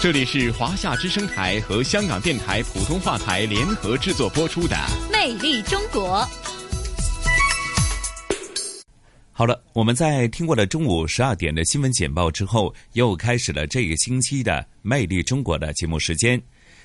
[0.00, 4.74] 这里是华夏之声台和香港电台普通话台联合制作播出的
[5.12, 6.20] 《魅力中国》。
[9.30, 16.40] 好了，我们在听过了中午十二点的新闻简报之后，又开始了这个星期的《魅力中国》的节目时间。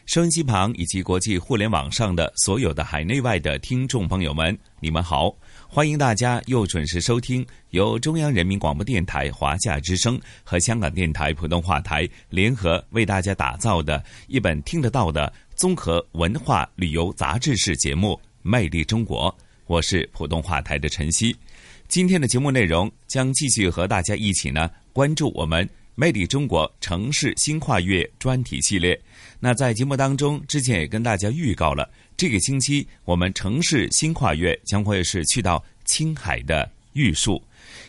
[0.06, 5.34] 收音机旁以及国际互联网上的所有的海内外的听众朋友们，你们好。
[5.68, 19.30] 欢迎大家又准时收听由中央人民广播电台华夏之声和香港电台普通话台联合为大家打造的一本听得到的综合文化旅游杂志式节目《魅力中国》。
[19.66, 21.36] 我是普通话台的晨曦。
[21.88, 29.00] 今天的节目内容将继续和大家一起呢关注我们《魅力中国城市新跨越》专题系列。
[29.40, 31.90] 那在节目当中之前也跟大家预告了。
[32.18, 37.42] 这个星期，我们城市新跨越将会是去到青海的玉树。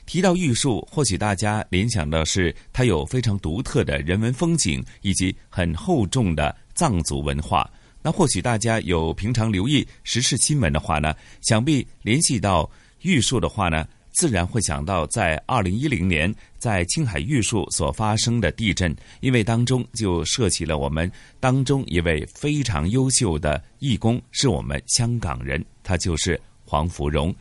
[0.05, 7.70] 提到玉树，或许大家联想的是它有非常独特的人文风景，以及很厚重的藏族文化。
[8.02, 12.68] 那或许大家有平常留意时事新闻的话呢，想必联系到
[13.02, 13.86] 玉树的话呢。
[14.17, 27.33] 自然会想到，在二零一零年在青海玉树所发生的地震，因为当中就涉及了我们当中一位非常优秀的义工，是我们香港人，他就是黄福荣。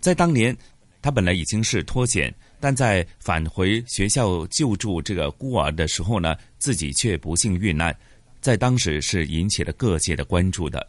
[0.00, 0.56] 在当年，
[1.00, 7.96] 他本来已经是脱险，但在返回学校救助这个孤儿的时候呢，自己却不幸遇难，
[8.40, 10.84] 在当时是引起了各界的关注的。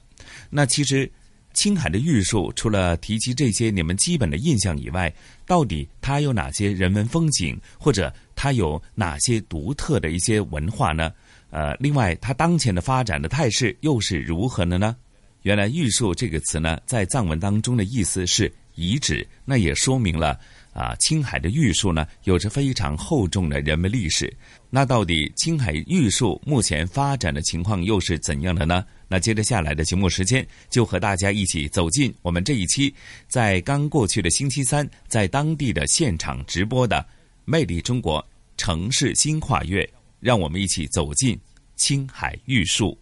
[0.50, 1.08] 那其实。
[1.56, 5.12] 青海的玉树，除了提及这些你们基本的印象以外，
[5.48, 11.12] 到底它有哪些人文风景，或者它有哪些独特的一些文化呢？
[11.50, 14.96] 呃，另外，它当前的发展的态势又是如何的呢？
[15.44, 20.40] 原来“玉树”这个词呢，在藏文当中的意思是遗址，那也说明了
[20.74, 24.36] 啊，青海的玉树呢，有着非常厚重的人文历史。
[24.70, 28.84] 那到底青海玉树目前发展的情况又是怎样的呢？
[29.08, 32.94] 那接着下来的节目时间，就和大家一起走进我们这一期
[33.28, 36.98] 在刚过去的星期三在当地的现场直播的
[37.46, 38.26] 《魅力中国
[38.58, 39.84] 城市新跨越》，
[40.20, 41.40] 让我们一起走进
[41.76, 42.98] 青海玉树，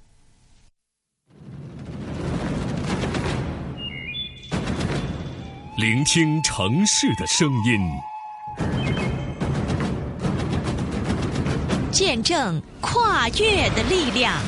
[5.78, 7.80] 聆听城市的声音，
[11.92, 14.42] 见证跨越的力量。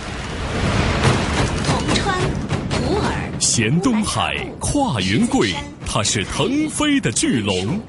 [2.05, 2.21] 川
[2.69, 5.55] 普洱，衔东海，跨云贵，
[5.87, 7.79] 它是腾飞的巨龙；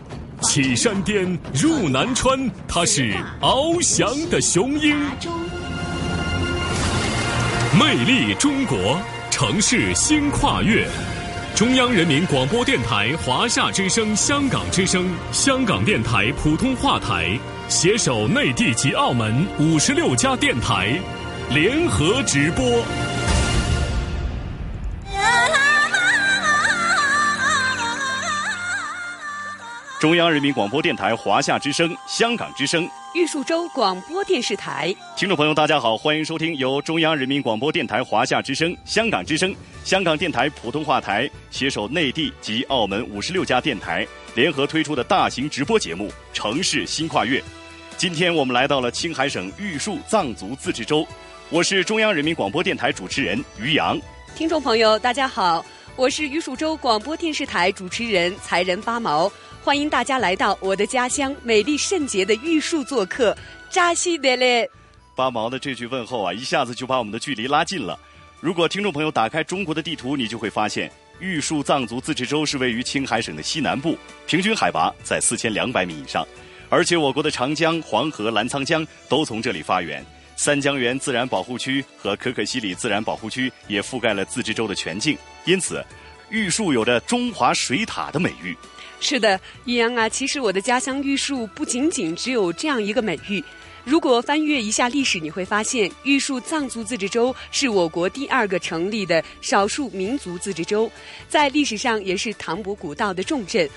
[0.40, 4.96] 起山巅，入南川，它是翱翔的雄鹰。
[7.78, 8.98] 魅力中国，
[9.30, 10.88] 城市新跨越。
[11.54, 17.38] 中央人民广播电台华夏之声、香港之声、香港电台普通话台
[17.68, 20.98] 携手内地及澳门五十六家电台
[21.50, 22.82] 联合直播。
[30.06, 39.52] 中央人民广播电台华夏之声、香港之声、玉树州广播电视台，听众朋友，大家好，欢迎收听由中央人民广播电台华夏之声、香港之声、
[39.82, 44.06] 香港电台普通话台携手内地及澳门五十六家电台
[44.36, 47.40] 联合推出的大型直播节目《城市新跨越》。
[47.96, 51.04] 今天我们来到了青海省玉树藏族自治州，
[51.50, 53.98] 我是中央人民广播电台主持人于洋。
[54.36, 59.28] 听众朋友，大家好，我是玉树州广播电视台主持人才人八毛。
[59.66, 63.36] 欢迎大家来到我的家乡美丽圣洁的玉树做客，
[63.68, 64.70] 扎西德勒。
[65.16, 67.98] 八毛的这句问候啊，一下子就把我们的距离拉近了。
[68.38, 76.24] 如果听众朋友打开中国的地图，你就会发现，玉树藏族自治州是位于青海省的西南部，平均海拔在四千两百米以上，
[76.68, 80.00] 而且我国的长江、黄河、澜沧江都从这里发源，
[80.36, 85.84] 三江源自然保护区和可可西里自然保护区也覆盖了自治州的全境，因此，
[86.30, 88.56] 玉树有着“中华水塔”的美誉。
[88.98, 93.42] 是的，易阳啊，其实我的家乡玉树不仅仅只有这样一个美誉。
[93.84, 100.90] 如果翻阅一下历史，你会发现玉树藏族自治州是我国第二个成立的少数民族自治州，
[101.28, 103.68] 在历史上也是唐伯古道的重镇。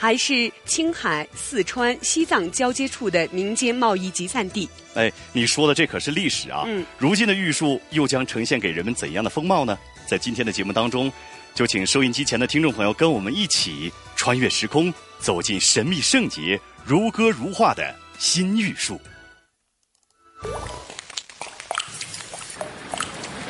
[0.00, 4.68] 还是青海、四川、西藏交接处的民间贸易集散地。
[4.94, 6.62] 哎，你说的这可是历史啊！
[6.68, 9.76] 嗯，如今的玉树又将呈现给人们怎样的风貌呢？
[10.06, 11.12] 在今天的节目当中，
[11.54, 19.00] 就请收音机前的听众朋友跟我们一起穿越时空，走进神秘圣洁、如歌如画的新玉树。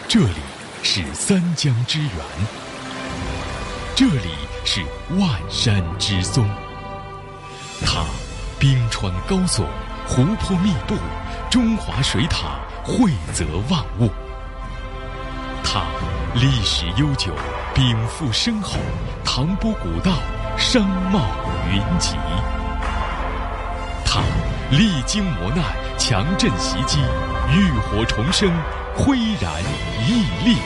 [0.09, 0.41] 这里
[0.83, 2.11] 是三江之源，
[3.95, 4.31] 这里
[4.65, 4.83] 是
[5.19, 6.49] 万山之松。
[7.85, 8.07] 它
[8.59, 9.67] 冰川高耸，
[10.07, 10.97] 湖泊密布，
[11.51, 14.11] 中华水塔汇泽万物。
[15.63, 15.85] 它
[16.35, 17.33] 历史悠久，
[17.75, 18.77] 禀赋深厚，
[19.25, 20.13] 唐波古道，
[20.57, 21.21] 商贸
[21.73, 22.17] 云集。
[24.05, 24.21] 它
[24.71, 25.65] 历经磨难，
[25.99, 26.99] 强震袭击，
[27.51, 28.51] 浴火重生。
[28.97, 29.53] 岿然
[30.09, 30.57] 屹立，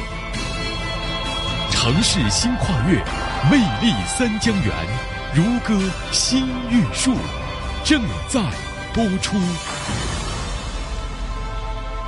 [1.70, 2.96] 城市新跨越，
[3.50, 4.74] 魅力三江源，
[5.34, 5.78] 如歌
[6.10, 7.14] 新玉树，
[7.84, 8.40] 正在
[8.94, 9.36] 播出。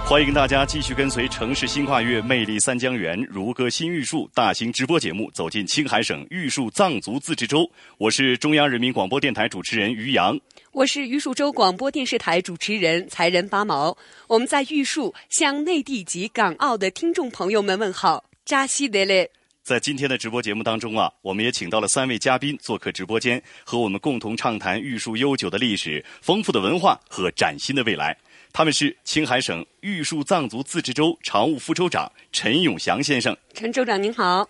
[0.07, 7.69] 欢迎大家继续跟随城市新跨越、魅力三江源、如歌新玉树大型直播节目，走进青海省玉树藏族自治州。
[7.97, 10.39] 我是中央人民广播电台主持人于洋。
[10.73, 13.97] 我是玉树州广播电视台主持人才仁八毛，
[14.29, 19.29] 我们在玉树向内地及港澳的听众朋友们问好，扎西德勒。
[19.63, 28.15] 在今天的直播节目当中啊，我们也请到了三位嘉宾做客直播间，和我们共同畅谈玉树悠久的历史、丰富的文化和崭新的未来。
[28.57, 33.37] 他们是青海省玉树藏族自治州常务副州长陈永祥先生。
[33.53, 34.49] 陈州长您好，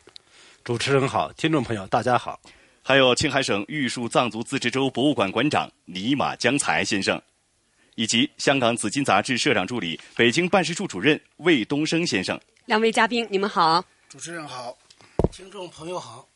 [0.62, 2.38] 主持人好，听众朋友大家好。
[2.82, 7.18] 还有青海省玉树藏族自治州博物馆馆长尼玛江才先生，
[7.94, 12.38] 以及香港紫金杂志社长助理、北京办事处主任魏东升先生。
[12.66, 13.82] 两位嘉宾，你们好。
[14.10, 14.76] 主持人好，
[15.32, 16.28] 听众朋友好。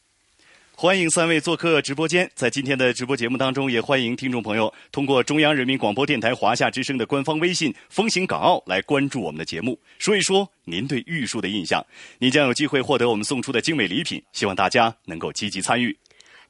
[0.81, 2.31] 欢迎三位做客直播间。
[2.37, 11.85] 在今天的直播节目当中，也欢迎听众朋友通过中央人民广播电台华夏之声的官方微信“风行港澳”来关注我们的节目，说一说您对玉树的印象。
[12.21, 15.99] 您将有机会获得我们送出的精美礼品，希望大家能够积极参与。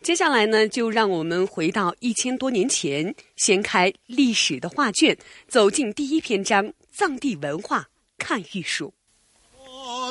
[0.03, 5.17] 接下来呢，就让我们回到一千多年前，掀开历史的画卷，
[5.47, 7.87] 走进第一篇章——藏地文化，
[8.19, 8.93] 看玉树。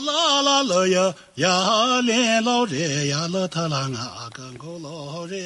[0.01, 5.38] 啦啦啦呀呀，连老热呀，乐特啦啊，更够老热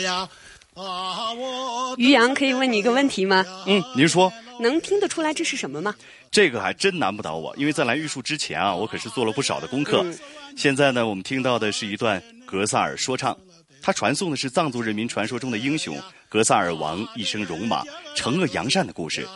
[0.00, 0.28] 呀
[0.74, 1.32] 啊！
[1.32, 3.44] 我于洋可以问你一个问题吗？
[3.66, 4.32] 嗯，您说。
[4.60, 5.92] 能听得出来这是什么吗？
[6.30, 10.06] 这个还真难不倒我，因为在来玉树之前啊，我可是做了不少的功课。
[10.56, 13.36] 现在呢，我们听到的是一段格萨尔说唱。
[13.82, 17.82] 他传颂的是藏族人民传说中的英雄格萨尔王一生戎马、
[18.16, 19.26] 惩恶扬善的故事。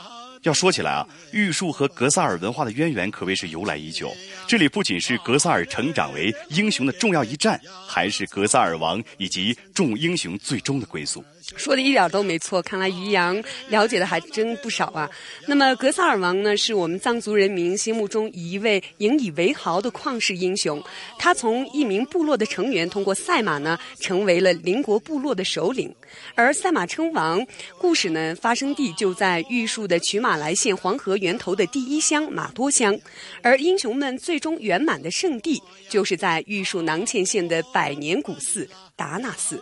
[0.43, 4.13] 要说起来啊，玉树和格萨尔文化的渊源可谓是由来已久。
[4.47, 11.25] 这里不仅是格萨尔成长为英雄的重要一站，还是格萨尔王以及众英雄最终的归宿。
[11.57, 15.11] 说的一点都没错，看来于洋了解的还真不少啊。
[15.47, 20.81] 那么格萨尔王呢，是我们藏族人民心目中一位引以为豪的旷世英雄。
[21.19, 25.93] 他从一名部落的成员，通过赛马呢，成为了邻国部落的首领。
[26.35, 27.45] 而赛马称王
[27.79, 32.97] 故事呢，发生地就在玉树的曲马来县黄河源头的第一乡马多乡。
[33.43, 39.61] 而英雄们最终圆满的圣地，就是在玉树囊谦县的百年古寺达纳寺。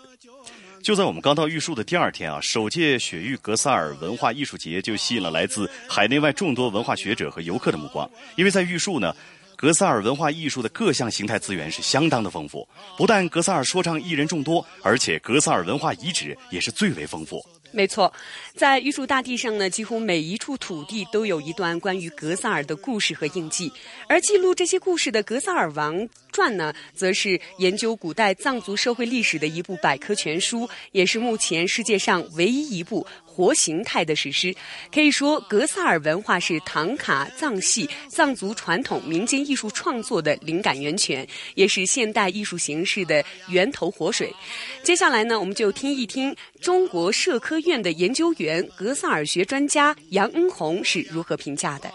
[0.86, 8.08] 就在我们刚到玉树的第二天啊，首届雪域格萨尔文化艺术节就吸引了来自海内外众多文化学者和游客的目光。
[8.36, 9.12] 因为在玉树呢，
[9.56, 12.64] 格萨尔文化艺术的各项形态资源是相当的丰富，
[12.96, 17.44] 不但格萨尔说唱艺人众多，而且格萨尔文化遗址也是最为丰富。
[17.72, 18.12] 没错，
[18.54, 23.70] 在玉树大地上呢，几乎每一处土地都有一段关于格萨尔的故事和印记。
[24.08, 33.06] 而记录这些故事的《格萨尔王传》呢，则是研究古代藏族社会历史的一部百科全书，也是目前世界上唯一一部。
[33.36, 34.56] 活形态的史诗，
[34.90, 44.34] 可以说格萨尔文化是唐卡藏戏藏族传统民间艺术创作的灵感源泉，也是现代艺术形式的源头活水。
[44.82, 46.34] 接下来呢，我们就听一听
[46.66, 51.88] 中国社科院的研究员、格萨尔学专家杨恩红是如何评价的。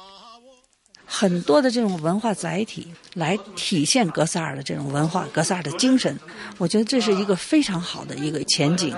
[1.05, 6.17] 很多的这种文化载体来体现格萨尔的这种文化、格萨尔的精神，
[6.57, 8.95] 我觉得这是一个非常好的一个前景。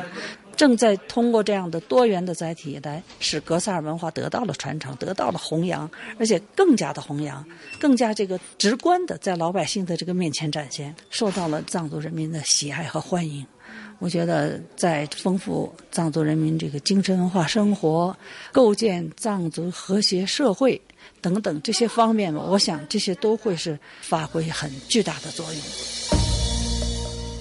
[0.56, 5.90] 正在通过这样的多元的载体来使格萨尔文化得到了传承，得到了弘扬，
[6.20, 7.44] 而且更加的弘扬，
[7.80, 13.44] 更加这个直观的在老百姓的这个面前展现，受到了藏族人民的喜爱和欢迎。
[14.00, 18.16] 我觉得在丰富藏族人民这个精神文化生活、
[18.52, 20.80] 构建藏族和谐社会
[21.22, 25.62] 等等这些方面，我想这些都会是发挥很巨大的作用。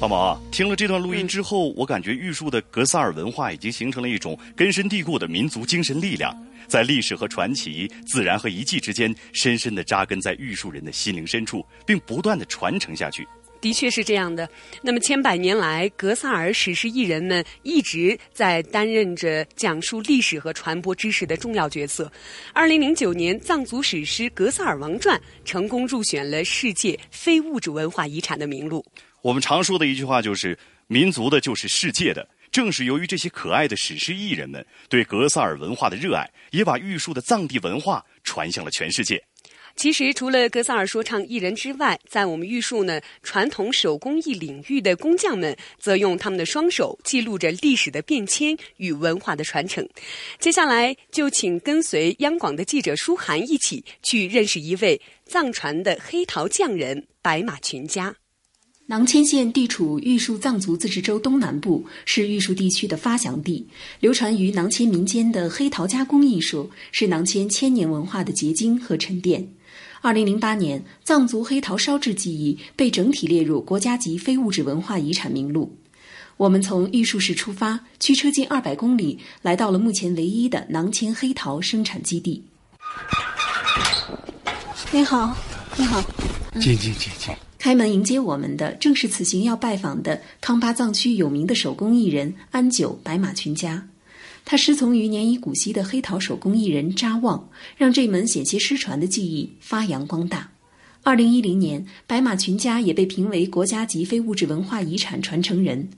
[0.00, 13.25] 宝宝啊，听了这段录音之后，我感觉玉树的格萨尔文化已经形成了一种根深蒂固的民族精神力量，在历史和传奇、自然和遗迹之间，深深的扎根在玉树人的心灵深处，并不断的传承下去。
[13.62, 14.47] 的确是这样的。
[14.83, 22.12] 那么千百年来，格萨尔史诗艺人们一直在担任着讲述历史和传播知识的重要角色。
[22.52, 28.85] 二零零九年，藏族史诗《格萨尔王传》成功入选了世界非物质文化遗产的名录。
[29.23, 32.28] 我们常说的一句话就是“民族的就是世界的”。
[32.50, 39.19] 正是由于这些可爱的史诗艺人们对格萨尔文化的热爱，也把玉树的藏地文化传向了全世界。
[39.75, 49.88] 其实，除了格萨尔说唱艺人之外，在我们玉树呢，传统手工艺领域的工匠们，则用他们的双手记录着历史的变迁与文化的传承。
[50.38, 58.14] 接下来，就请跟随央广的记者舒涵一起去认识一位藏传的黑陶匠人——白马群家。
[58.87, 63.67] 囊谦县地处玉树藏族自治州东南部，是玉树地区的发祥地。
[64.00, 69.49] 流传于囊谦民间的黑陶加工艺术，是囊谦千年文化的结晶和沉淀。
[70.02, 75.76] 二零零八年，藏族黑陶烧制技艺被整体列入国家级非物质文化遗产名录。
[76.37, 82.42] 我们从玉树市出发，驱车近二百公里，来到了目前唯一的囊谦黑陶生产基地。
[84.90, 85.37] 你好，
[85.76, 86.02] 你好，
[86.54, 87.32] 进进进进。
[87.56, 93.87] 开门迎接我们的，正是此行要拜访的康巴藏区有名的手工艺人安久白马群家。
[94.45, 100.51] 他师从于年已古稀的黑陶手工艺人扎旺，让这门险些失传的技艺发扬光大。
[101.03, 105.89] 二零一零年，白马群家也被评为国家级非物质文化遗产传承人。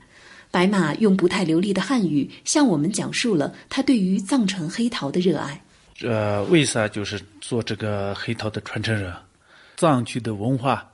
[0.50, 5.60] 白马用不太流利的汉语向我们讲述了他对于藏传黑陶的热爱。
[6.02, 9.12] 呃，为啥就是做这个黑陶的传承人？
[9.76, 10.88] 藏区的文化，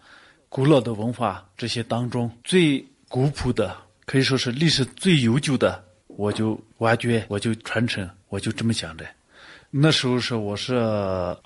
[0.48, 3.76] 古老的文化这些当中最古朴的，
[4.06, 5.84] 可以说是历史最悠久的。
[6.20, 9.06] 我就挖掘，我就传承，我就这么想的。
[9.70, 10.74] 那时候是我是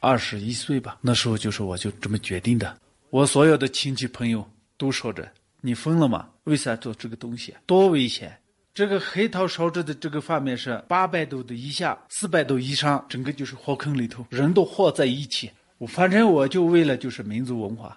[0.00, 2.76] 二十一岁吧，那时候就是我就这么决定的。
[3.10, 4.44] 我所有的亲戚朋友
[4.76, 5.30] 都说着
[5.62, 6.28] ：“你疯了吗？
[6.42, 7.54] 为啥做这个东西？
[7.66, 8.36] 多危险！
[8.74, 15.48] 这个黑陶烧制的这个方面是八百度的以下，四百度以上，整个就是火坑里头，人都和在一起。
[15.78, 17.96] 我反正我就为了就是民族文化，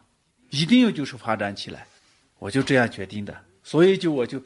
[0.51, 1.87] 一定要就是发展起来，
[2.37, 3.35] 我就这样决定的。
[3.63, 4.39] 所以就我就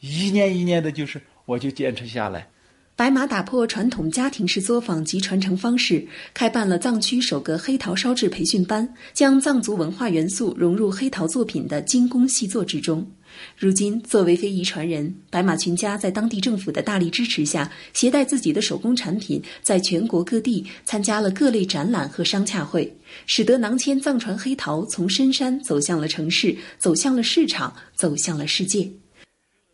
[0.00, 1.18] 一年一年的就是。
[1.46, 2.48] 我就坚持下来。
[2.94, 13.10] 白马打破传统家庭式作坊及传承方式，开办了藏区首个黑陶烧制培训班，将藏族文化元素融入黑陶作品的精工细作之中。
[13.56, 22.94] 如今，作为非遗传人，白马群家在当地政府的大力支持下，携带自己的手工产品，在全国各地参加了各类展览和商洽会，
[23.24, 28.92] 使得囊谦藏传黑陶从深山走向了城市，走向了市场，走向了世界。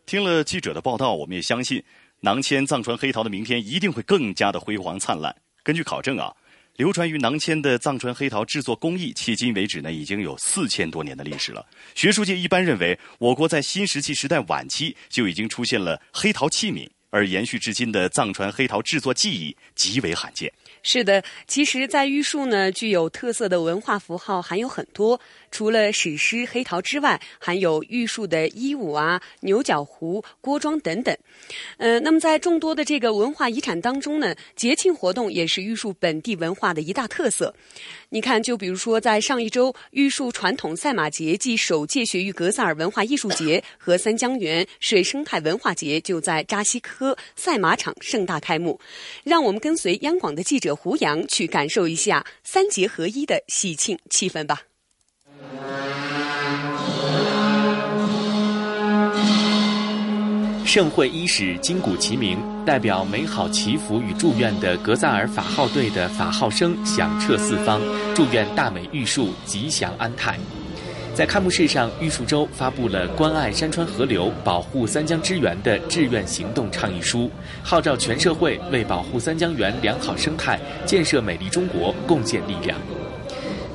[0.09, 1.83] 听了记者的报道，我们也相信，
[2.21, 5.35] 囊谦藏传黑陶的明天一定会更加的辉煌灿烂。
[5.61, 6.35] 根据考证啊，
[6.77, 11.63] 流传于囊谦的藏传黑陶制作工艺，迄今为止呢已经有四千多年的历史了。
[11.93, 20.51] 学术界一般认为，我国在新石器时代晚期就已经出现了黑陶器皿，而延续至今的藏传黑陶制作技艺极为罕见。
[20.81, 25.19] 是的，其实，在玉树呢，具有特色的文化符号还有很多。
[25.51, 31.15] 除了史诗黑陶之外，还有玉树的衣舞啊、牛角壶、锅庄等等。
[31.77, 37.53] 呃，那么在众多的这个文化遗产当中呢，节庆活动也是玉树本地文化的一大特色。
[38.09, 48.79] 你看，就比如说在上一周，玉树传统赛马节暨首届雪域格萨尔文化艺术节和三江源水生态文化节就在扎西科赛马场盛大开幕。
[49.23, 54.68] 让我们跟随央广的记者胡杨去感受一下三节合一的喜庆气氛吧。
[60.65, 67.81] 盛会伊始，金鼓齐鸣，代表美好祈福与祝愿的格萨尔法号队的法号声响彻四方，
[68.13, 70.37] 祝愿大美玉树吉祥安泰。
[71.15, 77.31] 在开幕式上，玉树州发布了关爱山川河流、保护三江之源的志愿行动倡议书，
[77.63, 82.77] 号召全社会为保护三江源良好生态、建设美丽中国贡献力量。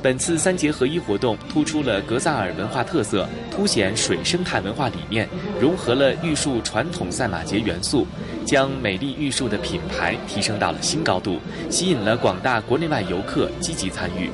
[0.05, 5.27] 本次三节合一活动突出了格萨尔文化特色，凸显水生态文化理念，
[5.59, 8.05] 融合了玉树传统赛马节元素，
[8.45, 11.39] 将美丽玉树的品牌提升到了新高度，
[11.71, 14.29] 吸引了广大国内外游客积极参与。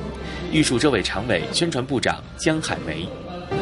[0.52, 3.08] 玉树州委常委、宣传部长江海梅。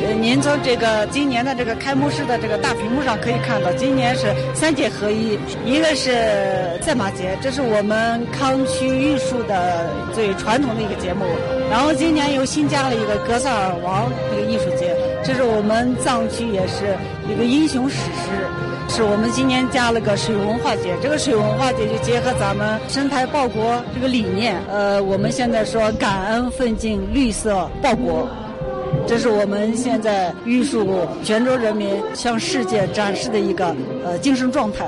[0.02, 11.24] 呃您从这个今年的这个开幕式的这个大屏幕上可以看到，今年是三节合一，一个是赛马节，这是我们康区玉树的最传统的一个节目。
[11.70, 16.96] 然后今年又新加了一个格萨尔王一个艺术节，这是我们藏区也是
[17.28, 18.30] 一个英雄史诗。
[18.88, 24.60] 是我们今年加了个水文化节，这个水文化节就结合咱们生态报国这个理念。
[24.68, 28.28] 呃，我们现在说感恩奋进绿色报国，
[29.06, 34.86] 这是我们现在玉树泉州人民向世界展示的一个呃精神状态。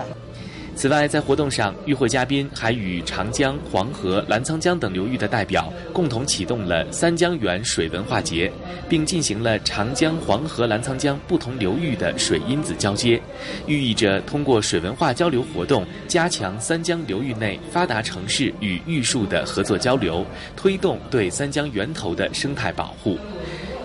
[0.75, 8.51] 此外，在活动上，与会嘉宾还与长江、黄河、澜沧江等流域的代表共同启动了三江源水文化节，
[8.89, 13.21] 并进行了长江、黄河、澜沧江不同流域的水因子交接，
[13.67, 20.25] 寓意着通过水文化交流活动，加强三江流域内发达城市与玉树的合作交流，
[20.57, 23.19] 推动对三江源头的生态保护。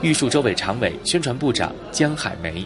[0.01, 2.65] 玉树州委常委、宣传部长江海梅。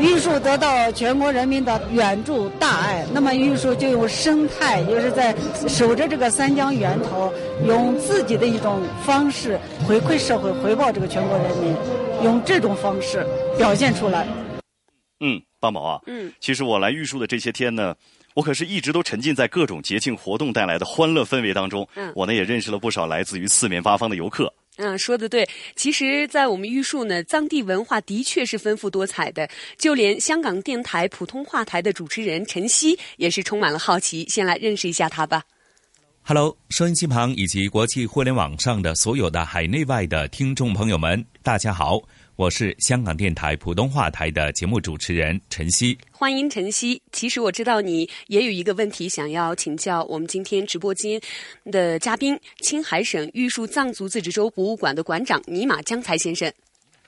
[0.00, 5.34] 玉树得到全国人民的援助大爱，那么玉树就用生态，就是在
[5.68, 7.32] 守着这个三江源头，
[7.66, 11.74] 用自己的一种方式回馈社会，回报这个全国人民，
[12.24, 13.24] 用这种方式
[13.56, 14.26] 表现出来。
[15.20, 17.94] 嗯，八毛啊，嗯，其实我来玉树的这些天呢，
[18.34, 21.86] 我可是一直都沉浸在各种节庆活动带来的欢乐氛围当中。
[21.94, 24.52] 嗯，我呢也认识了不少来自于四面八方的游客。
[24.82, 25.46] 嗯，说的对。
[25.76, 29.46] 其实，在我们玉树呢，藏地文化的确是丰富多彩的。
[29.76, 34.26] 就连香港电台普通话台的主持人陈曦也是充满了好奇。
[34.28, 35.42] 先来认识一下他吧。
[36.22, 42.00] Hello，收音机旁以及国际互联网上的所有的海内外的听众朋友们，大家好，
[42.40, 45.98] 我是香港电台普通话台的节目主持人陈曦。
[46.10, 46.98] 欢迎陈曦。
[47.12, 51.20] 其实我知道你也有一个问题想要请教我们今天直播间
[51.66, 56.50] 的嘉宾——青海省玉树藏族自治州博物馆的馆长尼玛江才先生。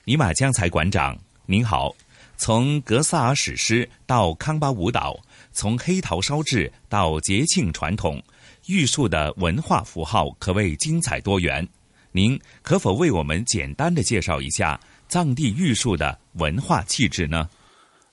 [0.03, 1.95] 尼玛江才馆长，您好。
[2.37, 5.19] 从格萨尔史诗到康巴舞蹈，
[5.51, 8.21] 从黑陶烧制到节庆传统，
[8.67, 11.67] 玉树的文化符号可谓精彩多元。
[12.15, 14.79] 您可否为我们简单的介绍一下
[15.13, 17.47] 藏地玉树的文化气质呢？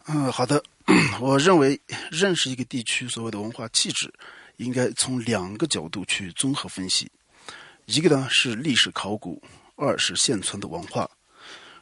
[0.04, 0.62] 嗯，好的。
[1.18, 1.80] 我认为
[2.10, 4.12] 认识一个地区所谓的文化气质，
[4.58, 7.10] 应该从两个角度去综合分析。
[7.86, 9.42] 一个呢是历史考古，
[9.76, 11.08] 二是现存的文化。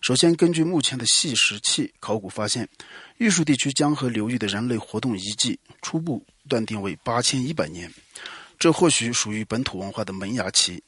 [0.01, 2.69] 首先，根据目前的细石器考古发现，
[3.17, 7.93] 玉树地区江河流域的人类活动遗迹初步断定为八千一百年，
[8.57, 10.81] 这或许属于本土文化的萌芽期。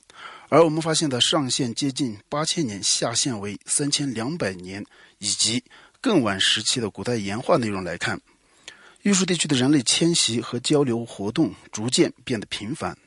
[0.52, 4.84] 而我们发现的上限接近八千年，下限为三千两百年，
[5.18, 5.62] 以及
[6.00, 8.20] 更晚时期的古代岩画内容来看，
[9.02, 12.98] 玉树地区的人类迁徙和交流活动逐渐变得频繁。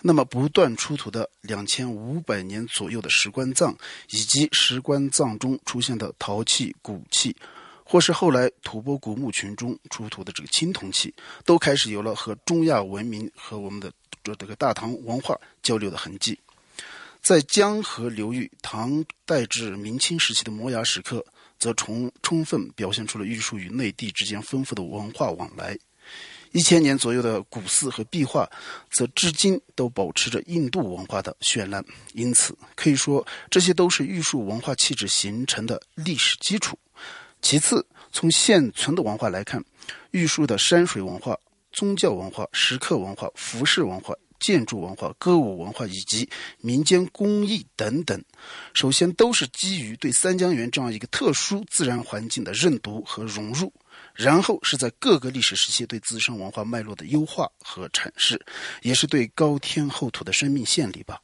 [0.00, 3.72] 那么，不断出土的两千五百年左右的石棺葬，
[4.10, 7.36] 以及石棺葬中出现的陶器、骨器，
[7.84, 11.14] 或是后来吐蕃古墓群中出土的这个青铜器，
[11.44, 13.92] 都开始有了和中亚文明和我们的
[14.24, 16.36] 这这个大唐文化交流的痕迹。
[17.22, 21.24] 在江河流域，唐代至明清时期的摩崖石刻，
[21.56, 25.78] 则充充分表现出了玉树与内地之间丰富的文化往来。
[26.50, 28.50] 一千年左右的古寺和壁画，
[28.90, 31.82] 则至今都保持着印度文化的绚烂。
[32.12, 36.76] 因此，可以说这些都是玉树文化气质形成的历史基础。
[37.40, 39.64] 其次，从现存的文化来看，
[40.10, 41.38] 玉树的山水文化、
[41.70, 44.12] 宗教文化、石刻文化、服饰文化。
[44.42, 46.28] 建筑文化、歌舞文化以及
[46.58, 48.20] 民间工艺等等，
[48.74, 53.72] 首先都是基于对三江源这样一个特殊自然环境的认读和融入，
[54.12, 58.44] 然后是在各个历史时期对自身文化脉络的优化和阐释，
[58.82, 61.20] 也是对高天厚土的生命献礼吧。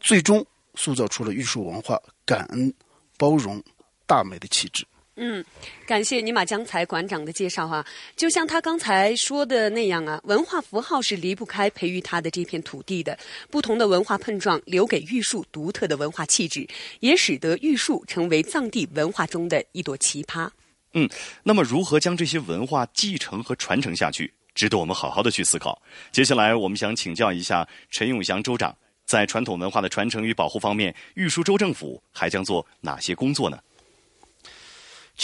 [0.00, 2.72] 最终塑造出了玉树文化感恩、
[3.18, 3.62] 包容、
[4.06, 4.86] 大美的气质。
[5.16, 5.44] 嗯，
[5.86, 7.84] 感谢尼玛江才馆长的介绍哈。
[8.16, 13.18] 就像他刚才说的那样啊，文化符号是离不开培育他的这片土地的。
[13.50, 16.66] 不同的文化碰撞，留给玉树独特的文化气质，
[17.00, 20.48] 也使得玉树成为藏地文化中的一朵奇葩。
[20.94, 21.06] 嗯，
[21.42, 25.80] 那么如何将这些文化继承和传承下去，值得我们好好的去思考。
[26.10, 33.58] 接下来，我们想请教一下陈永祥州长，在传统文化的传承与保护方面，玉树州政府还将做哪些工作呢？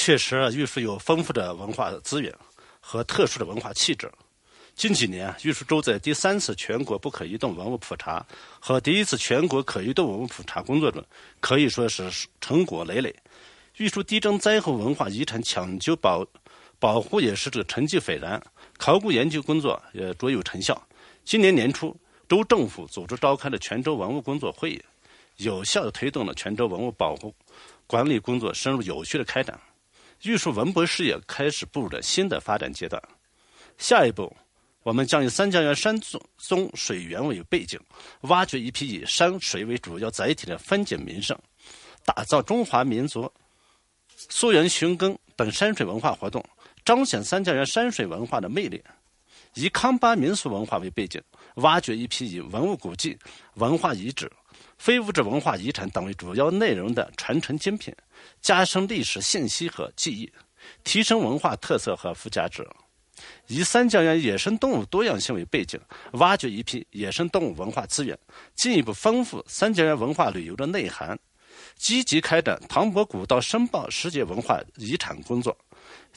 [0.01, 2.33] 确实，玉树有丰富的文化资源
[2.79, 4.09] 和特殊的文化气质。
[4.77, 8.25] 近几年，玉树州在第三次全国不可移动文物普查
[8.61, 11.05] 和第一次全国可移动文物普查工作中，
[11.41, 12.09] 可以说是
[12.41, 13.13] 成果累累。
[13.79, 16.25] 玉树地震灾后文化遗产抢救保
[16.79, 18.41] 保护也是这个成绩斐然，
[18.79, 20.81] 考古研究工作也卓有成效。
[21.25, 21.95] 今年年初，
[22.29, 24.81] 州政府组织召开了全州文物工作会议，
[25.39, 27.35] 有效地推动了全州文物保护
[27.89, 29.59] 管理工作深入有序的开展。
[30.23, 33.01] 玉树文博事业开始步入了新的发展阶段。
[33.77, 34.35] 下一步，
[34.83, 35.97] 我们将以三江源山
[36.39, 37.79] 中水源为背景，
[38.23, 41.39] 挖掘一批以山水为主要载体的风景名胜，
[42.05, 43.31] 打造中华民族
[44.17, 46.45] 溯源寻根等山水文化活动，
[46.85, 48.83] 彰显三江源山水文化的魅力。
[49.55, 51.23] 以康巴民俗文化为背景，
[51.57, 53.17] 挖掘一批以文物古迹、
[53.55, 54.31] 文化遗址、
[54.77, 57.95] 非物质文化遗产等为主要内容的传承精品，
[58.41, 60.33] 加深历史信息和记忆，
[60.85, 62.67] 提升文化特色和附加值。
[63.49, 65.81] 以三江源野生动物多样性为背景，
[66.13, 68.17] 挖掘一批野生动物文化资源，
[68.55, 71.19] 进一步丰富三江源文化旅游的内涵。
[71.75, 75.57] 积极开展唐伯古道申报世界文化遗产工作，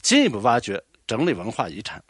[0.00, 2.02] 进一步挖掘整理文化遗产。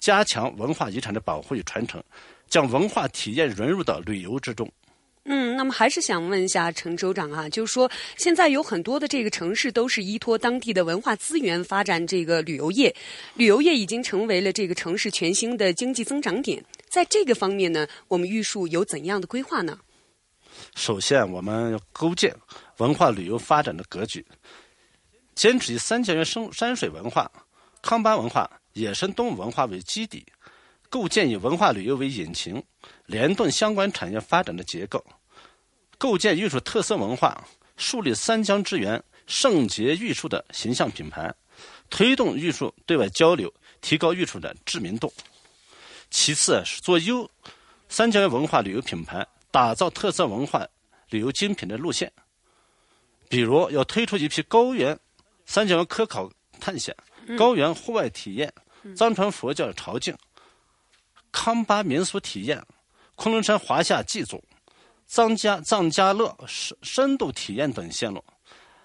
[0.00, 2.02] 加强文化遗产的保护与传承，
[2.48, 4.68] 将文化体验融入到旅游之中。
[5.32, 12.92] 嗯，那么还是想问一下陈州长啊，就是说现在有很多的这个城市都是依托当地的文化资源发展这个旅游业，
[13.34, 16.64] 旅游业已经成为了这个城市全新的经济增长点。
[16.88, 19.78] 在这个方面呢，我们玉树有怎样的规划呢？
[20.74, 22.34] 首先，我们要构建
[22.78, 24.26] 文化旅游发展的格局，
[25.36, 27.30] 坚持以三江源生山水文化、
[27.80, 28.50] 康巴文化。
[28.74, 30.24] 野生动物文化为基底，
[30.88, 32.62] 构建以文化旅游为引擎，
[33.06, 35.04] 联动相关产业发展的结构，
[36.00, 41.30] 构建玉树特色文化，树立三江之源圣洁玉树的形象品牌，
[41.90, 45.12] 推动玉树对外交流，提高玉树的知名度。
[46.10, 47.30] 其次是做优
[47.90, 50.66] 三江源文化旅游品牌，打造特色文化
[51.10, 52.10] 旅游精品的路线，
[53.28, 54.98] 比如要推出一批高原
[55.44, 56.96] 三江源科考探险。
[57.36, 58.50] 高原户外体验、
[58.96, 60.14] 藏传佛教朝觐、
[61.30, 62.64] 康巴民俗体验、
[63.16, 64.42] 昆仑山华夏祭祖、
[65.10, 68.22] 藏家藏家乐深深度体验等线路，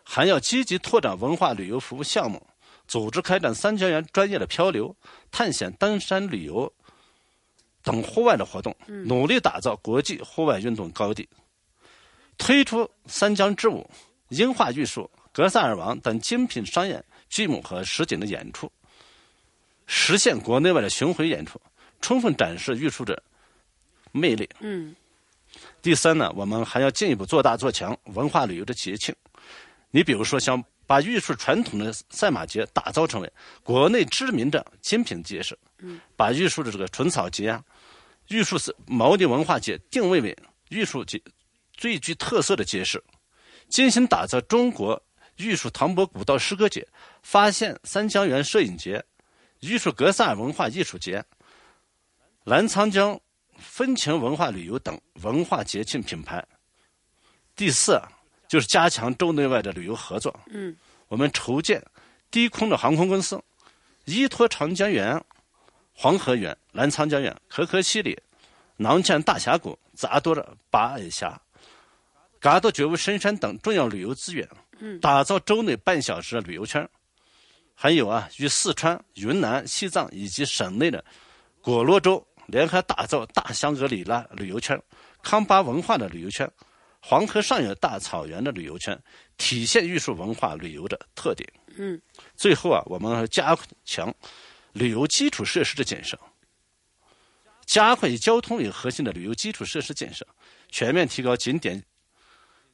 [0.04, 2.42] 还要积极拓展文化旅游服务项目，
[2.88, 4.96] 组织开展三江源专业的漂流、
[5.30, 6.74] 探险、登山旅游
[7.84, 11.30] 等户外的活动，努力打造国际户外运动高地，
[12.40, 13.88] 推出三江之舞、
[14.30, 17.04] 樱花玉树、格萨尔王等精品商业。
[17.30, 18.72] 剧目和实景的演出，
[19.86, 21.62] 实现国内外的巡回演出，
[22.00, 23.22] 充分展示玉树的
[24.12, 24.50] 魅力。
[24.60, 24.96] 嗯。
[25.86, 29.14] 第三呢，我们还要进一步做大做强文化旅游的节庆。
[29.92, 33.32] 你比如说，像把玉树传统的赛马节打造成为
[33.64, 37.64] 国内知名的精品节式，嗯，把玉树的这个纯草节啊、
[38.30, 40.36] 玉树是毛地文化节定位为
[40.70, 41.22] 玉树节
[41.72, 43.04] 最具特色的节式，
[43.70, 45.00] 精心打造中国
[45.36, 46.88] 玉树唐伯古道诗歌节。
[47.22, 49.06] 发现三江源摄影节、
[49.60, 51.24] 玉树格萨尔文化艺术节、
[52.44, 53.20] 澜沧江
[53.68, 56.46] 风情文化旅游等文化节庆品牌。
[57.56, 58.00] 第四，
[58.48, 60.38] 就是加强州内外的旅游合作。
[60.48, 60.76] 嗯，
[61.08, 61.84] 我们筹建
[62.30, 63.42] 低空的航空公司，
[64.06, 65.22] 依托长江源、
[65.94, 68.18] 黄河源、澜沧江源、可可西里、
[68.78, 71.42] 囊谦大峡谷、杂多的八矮峡、
[72.40, 74.48] 嘎多觉悟深山等重要旅游资源，
[75.02, 76.88] 打造州内半小时的旅游圈。
[77.74, 81.04] 还有啊，与四川、云南、西藏以及省内的
[81.62, 84.80] 果洛州联合打造大香格里拉旅游圈、
[85.24, 86.50] 康巴文化的旅游圈、
[87.02, 88.98] 黄河上游大草原的旅游圈，
[89.38, 91.48] 体现玉树文化旅游的特点。
[91.78, 92.02] 嗯，
[92.36, 94.14] 最后啊，我们加强
[94.74, 96.20] 旅游基础设施的建设，
[97.66, 100.26] 加快以交通为核心的旅游基础设施建设，
[100.70, 101.84] 全面提高景点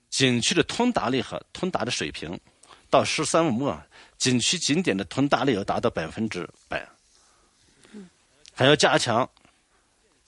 [0.10, 2.40] 景区的通达力和通达的水平，
[2.90, 3.82] 到“十三五”末。
[4.18, 6.88] 景区景点的通达率要达到百分之百，
[8.54, 9.28] 还要加强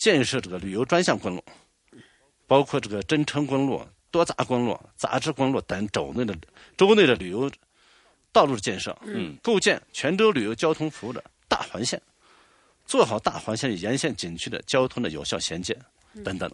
[0.04, 1.42] 建设这个旅游专项公路，
[2.46, 6.38] 包括这个增城公路、多杂公路、杂支公路等州内的
[6.76, 7.50] 州内的旅游
[8.34, 12.02] 道路的建设，嗯，构建泉州旅游交通服务的大环线，
[12.86, 15.74] 做好大环线与沿线景区的交通的有效衔接
[16.22, 16.52] 等等。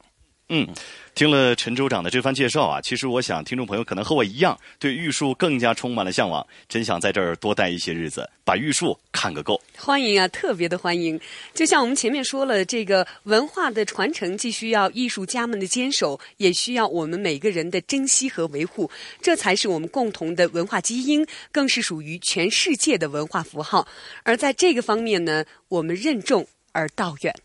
[0.52, 0.68] 嗯，
[1.14, 9.62] 听了陈州长的这番介绍啊，其实我想听众朋友可能和我一样，对玉树更加充满了向往，真想在这儿多待一些日子，把玉树看个够。
[9.78, 11.20] 欢迎啊，特别的欢迎！
[11.54, 18.90] 就像我们前面说了，这个文化的传承既需要艺术家们的坚守，也需要我们每个人的珍惜和维护，
[19.22, 23.88] 这才是我们共同的文化基因，更是属于全世界的文化符号。
[24.24, 27.36] 而在这个方面呢，我们任重而道远。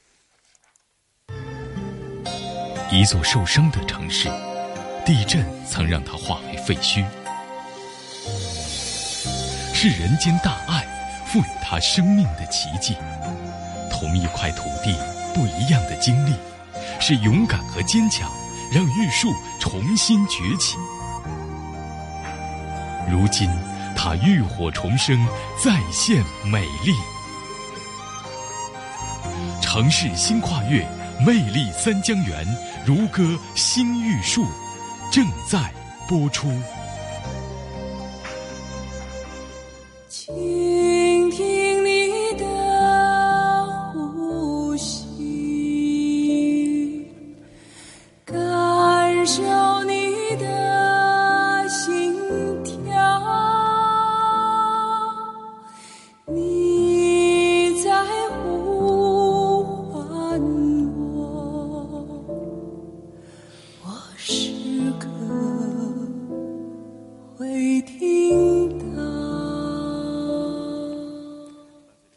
[2.94, 4.30] 一座受伤的城市，
[5.04, 7.04] 地震曾让它化为废墟。
[9.74, 10.86] 是人间大爱
[11.26, 12.96] 赋予它生命的奇迹。
[13.90, 14.96] 同一块土地，
[15.34, 16.34] 不一样的经历，
[17.00, 18.30] 是勇敢和坚强
[18.72, 20.76] 让玉树重新崛起。
[23.10, 23.50] 如今，
[23.96, 25.26] 它浴火重生，
[25.60, 26.94] 再现美丽。
[29.60, 30.86] 城市新跨越。
[31.24, 32.44] 魅力三江源，
[32.86, 34.46] 如歌新玉树，
[35.10, 35.72] 正在
[36.06, 36.48] 播出。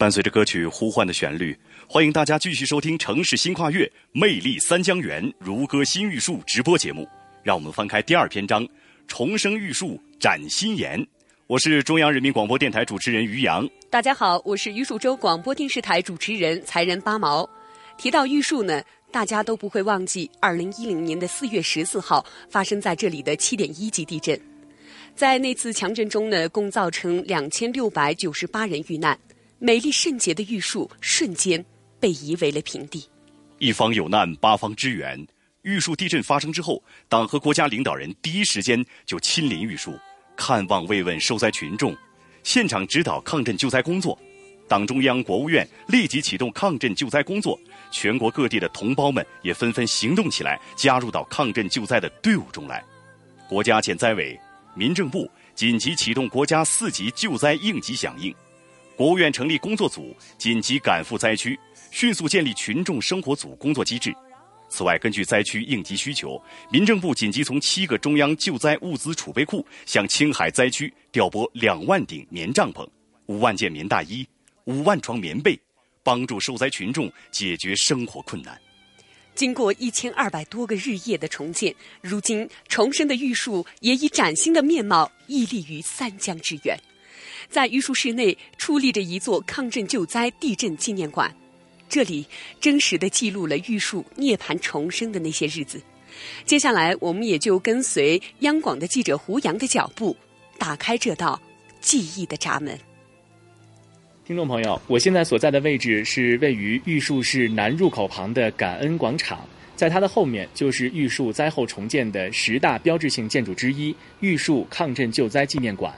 [0.07, 1.53] 伴随着歌曲呼唤的旋律，
[1.85, 7.05] 欢迎大家继续收听《城市新跨越魅力三江源如歌新玉树》直播节目。
[7.43, 8.65] 让我们翻开第二篇章，
[9.05, 11.05] 重生玉树展新颜。
[11.45, 13.67] 我是中央人民广播电台主持人于洋。
[13.89, 17.45] 大家好，我是玉树州广播电视台主持人才人八毛。
[17.97, 24.39] 提到玉树呢，大家都不会忘记二零一零年的四月十四号发生在这里的七点一级地震。
[25.13, 29.19] 在那次强震中呢，共造成两千六百九十八人遇难，
[29.59, 31.63] 美丽圣洁的玉树瞬间
[31.99, 33.03] 被夷为了平地。
[33.57, 35.25] 一方有难，八方支援。
[35.63, 39.97] 玉树地震发生之后，党和国家领导人第一时间就亲临玉树。
[40.35, 41.95] 看望慰问受灾群众，
[42.43, 44.17] 现场指导抗震救灾工作。
[44.67, 47.59] 党中央、国务院立即启动抗震救灾工作，
[47.91, 52.83] 全国各地的同胞们也纷纷行动起来，加入到抗震救灾的队伍中来。
[53.49, 54.39] 国家减灾委、
[54.75, 58.33] 民政部紧急启动国家四级救灾应急响应，
[58.97, 61.57] 国务院成立工作组紧急赶赴灾区，
[61.91, 64.11] 迅速建立群众生活组工作机制。
[64.69, 72.83] 此外，根据灾区应急需求，民政部紧急从七个中央救灾物资储备库向青海灾区调拨两万顶棉帐篷、
[73.27, 74.27] 五万件棉大衣、
[74.63, 75.57] 五万床棉被，
[76.01, 78.59] 帮助受灾群众解决生活困难。
[79.35, 86.75] 经过一千二百多个日夜的重建，如今重生的玉树也以崭新的面貌屹立于三江之源。
[87.49, 91.33] 在玉树市内矗立着一座抗震救灾地震纪念馆。
[91.89, 92.25] 这里
[92.59, 95.81] 真实的记录了玉树涅槃重生的那些日子。
[96.45, 100.15] 接下来，我们也就跟随央广的记者胡杨的脚步，
[100.57, 101.39] 打开这道
[101.79, 102.77] 记忆的闸门。
[104.25, 115.97] 听众朋友，我现在所在的位置是位于玉树市南入口旁的感恩广场，在它的后面就是玉树灾后重建的十大标志性建筑之一——玉树抗震救灾纪念馆。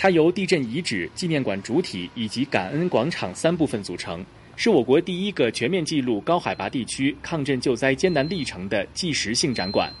[0.00, 4.24] 它由地震遗址、纪念馆主体以及感恩广场三部分组成。
[4.54, 9.92] 是我国第一个全面记录高海拔地区抗震救灾艰难历程的纪实性展馆。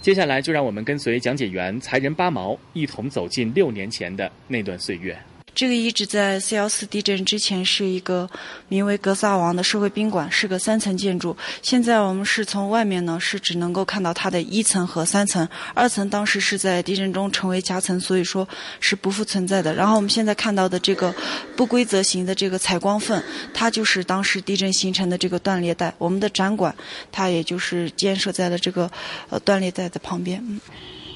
[0.00, 5.16] 接下来，就让我们跟随讲解员才人八毛，一同走进六年前的那段岁月。
[5.54, 8.28] 这个遗址在四幺四地震之前是一个
[8.68, 11.36] 名为格萨王的社会宾馆，是个三层建筑。
[11.60, 19.74] 现在我们是从外面呢，是只能够看到它的一层和三层，二层当时是在地震中成为夹层，所以说是不复存在的。
[19.74, 21.14] 然后我们现在看到的这个
[21.56, 25.92] 不规则形的这个采光缝，它就是当时地震形成的这个断裂带。
[25.98, 26.74] 我们的展馆
[27.12, 28.90] 它也就是建设在了这个
[29.28, 30.42] 呃断裂带的旁边。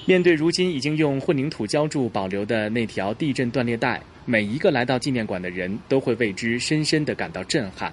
[0.06, 4.02] 面对如今已经用混凝土浇筑保留的那条地震断裂带。
[4.24, 7.92] 每一个来到纪念馆的人都会为之深深地感到震撼。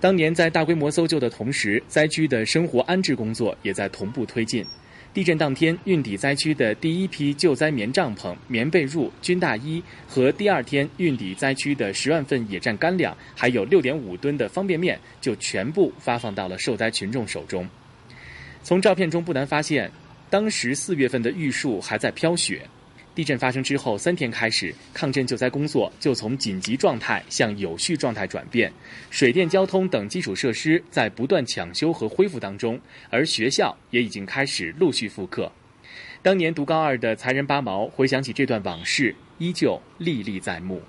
[0.00, 4.64] 当年在大规模搜救的同时，灾区的生活安置工作也在同步推进。
[5.14, 17.68] 地震当天运抵灾区的第一批救灾棉帐篷、棉被褥、军大衣和第二天运抵灾区的十万份野战干粮，还有六点五吨的方便面，就全部发放到了受灾群众手中。
[18.62, 19.90] 从照片中不难发现，
[20.30, 22.62] 当时四月份的玉树还在飘雪。
[23.14, 28.72] 地震发生之后三天开始，抗震救灾工作就从紧急状态向有序状态转变，
[29.10, 35.52] 水电交通等基础设施在不断抢修和恢复当中，而学校也已经开始陆续复课。
[36.22, 40.80] 当年读高二的才人八毛回想起这段往事，依旧历历在目。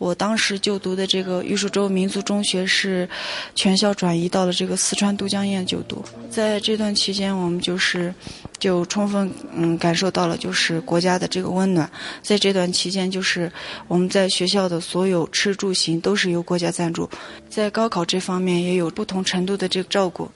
[0.00, 3.06] 我当时就读的这个玉树州民族中学是
[3.54, 6.02] 全校转移到了这个四川都江堰就读。
[6.30, 8.14] 在这段期间，我们就是
[8.58, 11.88] 就充分嗯感受到了就是国家的这个温暖。
[12.22, 13.52] 在这段期间，就是
[13.88, 17.06] 我们在学校的所有吃住行都是由国家赞助，
[17.50, 20.30] 在高考这方面也有不同程度的这个照顾。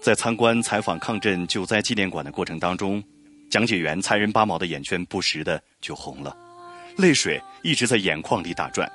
[0.00, 3.04] 在参观采访抗震救灾纪念馆的过程当中，
[3.50, 6.34] 讲解员才人八毛的眼圈不时的就红了。
[6.98, 8.90] 泪水一直在眼眶里打转。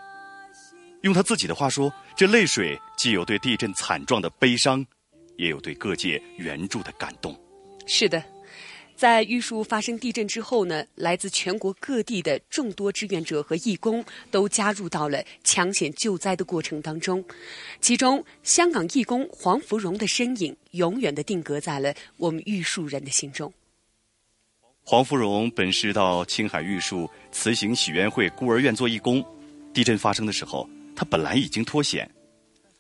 [1.04, 4.86] 用他自己的话说，这泪水既有对地震惨状的悲伤，
[5.38, 7.34] 也有对各界援助的感动。
[7.88, 8.22] 是的，
[8.94, 17.24] 在玉树发生地震之后呢，来自全国各地的众多志愿者和义工都加入到了抢险救灾的过程当中。
[17.80, 23.54] 其中，香港义工黄福荣的身影永远的定格在了我们玉树人的心中。
[24.86, 29.24] 黄芙蓉本是到青海玉树慈行喜冤会孤儿院做义工。
[29.74, 32.10] 地震发生的时候，他本来已经脱险，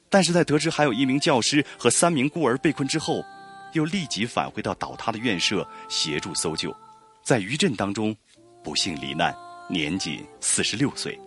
[0.09, 3.23] 但是在得知还有一名教师和三名孤儿被困之后，
[3.71, 6.75] 又立即返回到倒塌的院舍协助搜救。
[7.23, 8.13] 在余震当中，
[8.61, 9.33] 不幸罹难，
[9.69, 11.17] 年仅四十六岁。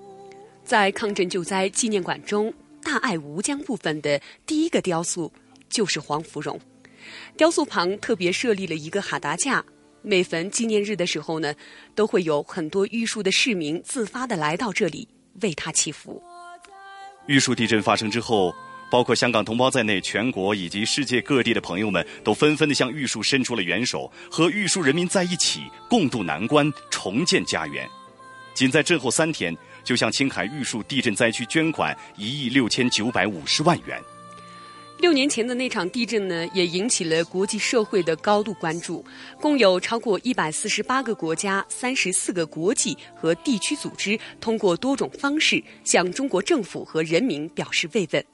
[0.62, 5.32] 在抗震救灾纪念馆中，大爱吴江部分的第一个雕塑
[5.70, 6.60] 就是黄芙蓉。
[7.34, 9.64] 雕塑旁特别设立了一个哈达架。
[10.08, 11.52] 每逢纪念日的时候呢，
[11.96, 15.08] 都会有很多玉树的市民自发的来到这里，
[15.42, 16.22] 为他祈福。
[17.26, 18.54] 玉树地震发生之后，
[18.88, 27.84] 包括香港同胞在内，全国以及世界各地的朋友们都纷纷的向玉树伸出了援手，和玉树人民在一起共度难关，重建家园。
[28.54, 34.00] 仅在震后三天，就向青海玉树地震灾区捐款一亿六千九百五十万元。
[34.98, 39.04] 六年前的那场地震呢，也引起了国际社会的高度关注。
[39.40, 48.24] 共有超过一百四十八个国家、三十四个国际和地区组织，通过多种方式向中国政府和人民表示慰问。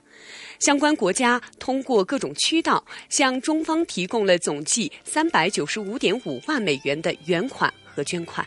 [0.61, 8.46] 相关国家通过各种渠道向中方提供了总计三百九十五点五万美元的援款和捐款。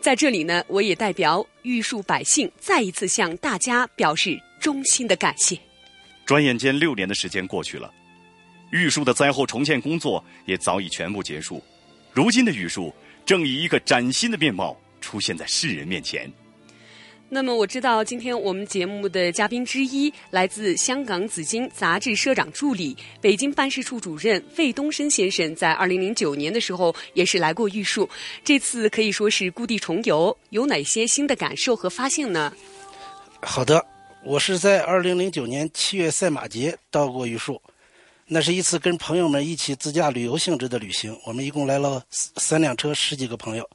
[0.00, 5.67] 在这里呢，我也代表玉树百姓再一次向大家表示衷心的感谢。
[6.28, 7.90] 转眼间，六年的时间过去了，
[8.70, 11.64] 玉树的灾后重建工作也早已全部结束。
[12.12, 16.30] 如今的玉树正以一个崭新的面貌出现在世人面前。
[17.30, 28.06] 那么，我知道今天我们节目的嘉宾之一，来自香港紫荆杂志社长助理、北京办事处主任魏东升先生，在二零零九年的时候也是来过玉树。
[28.44, 32.52] 这次可以说是故地重游，有哪些新的感受和发现呢？
[33.40, 33.82] 好的。
[34.28, 37.58] 我是在二零零九年七月赛马节到过榆树，
[38.26, 41.18] 那是一次跟朋友们一起自驾旅游性质的旅行。
[41.24, 43.66] 我们一共来了三辆车，十几个朋友。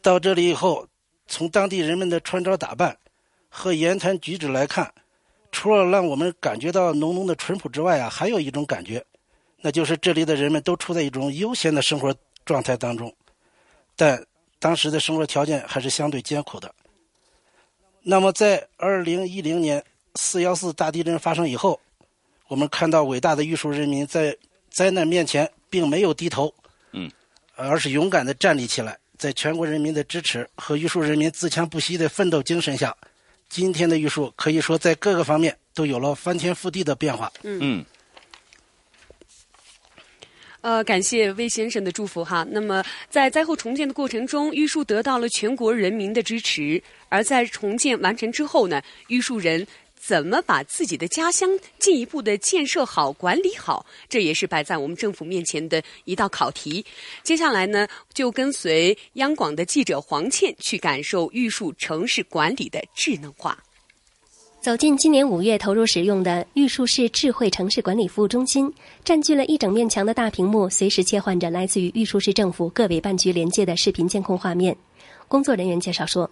[0.00, 0.86] 到这里以后，
[1.26, 2.96] 从当地人们的穿着打扮
[3.48, 4.94] 和言谈举止来看，
[5.50, 9.04] 除了让我们感觉到浓浓的淳朴之外啊，还有一种感觉，
[9.60, 13.12] 那就是这里的人们都处在一种悠闲的生活状态当中。
[13.96, 14.24] 但
[14.60, 16.72] 当时的生活条件还是相对艰苦的。
[18.04, 19.82] 那么，在二零一零年
[20.16, 21.78] 四幺四大地震发生以后，
[22.48, 24.36] 我们看到伟大的玉树人民在
[24.70, 26.52] 灾难面前并没有低头，
[26.92, 27.10] 嗯，
[27.54, 32.96] 而是勇敢地站立起来，在全国人民的支持和玉树人民自强不息的奋斗精神下，
[33.48, 37.32] 今天的玉树可以说在各个方面都有了翻天覆地的变化。
[37.42, 37.84] 嗯。
[40.62, 42.46] 呃，感谢魏先生的祝福哈。
[42.50, 46.80] 那么，在灾后重建的过程中，玉树得到了全国人民的支持。
[47.08, 56.84] 而在重建完成之后呢，玉树人怎么把自己的家乡进一步的建设好、管理好，这也是摆在我们政府面前的一道考题。
[57.24, 63.58] 接下来呢，就跟随央广的记者黄倩去感受玉树城市管理的智能化。
[64.62, 68.72] 走进今年五月投入使用的玉树市智慧城市管理服务中心，
[69.04, 74.76] 占据了一整面墙的大屏幕，随时切换着来自于玉树市政府各委办局连接的视频监控画面。
[75.26, 76.30] 工作人员介绍说：“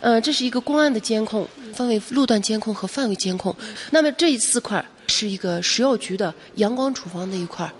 [0.00, 3.54] 呃，这是一个公安的监控，分为路段监控和范围监控。
[3.90, 7.70] 那么这四块是一个食药局的阳光处方那一块。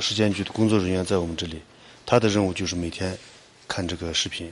[0.00, 1.60] 食监局的工作人员在我们这里，
[2.04, 3.16] 他的任务就是每天
[3.68, 4.50] 看这个视频。”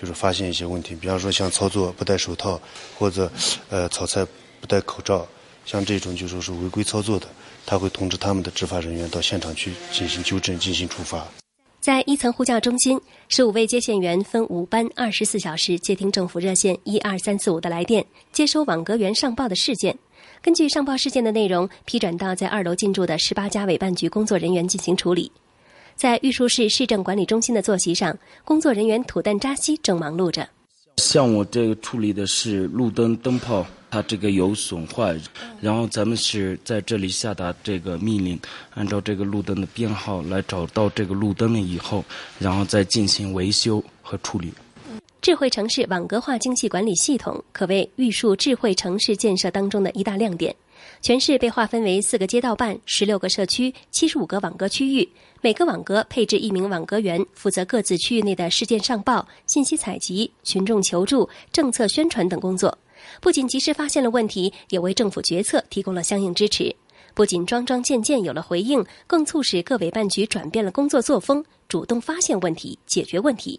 [0.00, 2.60] 就是发现一些问题，比方说像操作不戴手套，
[2.96, 3.28] 或者
[3.68, 4.24] 呃炒菜
[4.60, 5.26] 不戴口罩，
[5.66, 7.26] 像这种就说是违规操作的，
[7.66, 11.26] 他会通知他们的执法人员到现场去进行纠正、进行处罚。
[11.80, 19.96] 在一层呼叫中心，十五位接线员分五班，二十四小时接听政府热线一二三四五的来电，接收网格员上报的事件，
[20.40, 25.30] 根据上报事件的内容，批转到在二楼进驻的十八家委办局工作人员进行处理。
[25.98, 30.48] 在玉树市市政管理中心的坐席上，工作人员土旦扎西正忙碌着。
[30.98, 35.20] 像我这个处理的是路灯灯泡，它这个有损坏，
[35.60, 38.38] 然后咱们是在这里下达这个命令，
[38.74, 42.04] 按照这个路灯的编号来找到这个路灯了以后，
[42.38, 44.52] 然后再进行维修和处理。
[45.20, 50.54] 智慧城市网格化精细管理系统可谓玉树智慧城市建设当中的一大亮点。
[51.00, 55.08] 全市被划分为四个街道办、十六个社区、七十五个网格区域，
[55.40, 62.76] 每个网格配置一名网格员，负责各自区域内的事件上报、信息采集、群众求助、政策宣传等工作。
[63.20, 66.74] 不仅及时发现了问题，也为政府决策提供了相应支持。
[67.14, 73.58] 不仅桩桩件件有了回应，更促使各委办局转变了工作作风，主动发现问题、解决问题。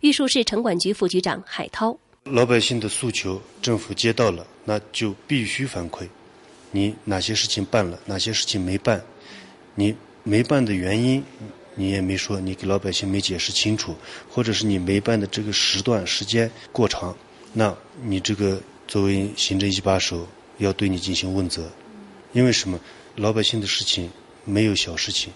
[0.00, 6.06] 玉树市城管局副局长海涛：老百姓的诉求，政府接到了，那就必须反馈。
[6.70, 9.02] 你哪些事情办了，哪些事情没办？
[9.74, 11.22] 你没办的原因，
[11.74, 13.94] 你也没说，你给老百姓没解释清楚，
[14.28, 17.16] 或者是你没办的这个时段时间过长，
[17.52, 20.26] 那你这个作为行政一把手
[20.58, 21.70] 要对你进行问责，
[22.32, 22.80] 因为什么？
[23.16, 24.10] 老百姓的事情
[24.44, 25.32] 没有小事情。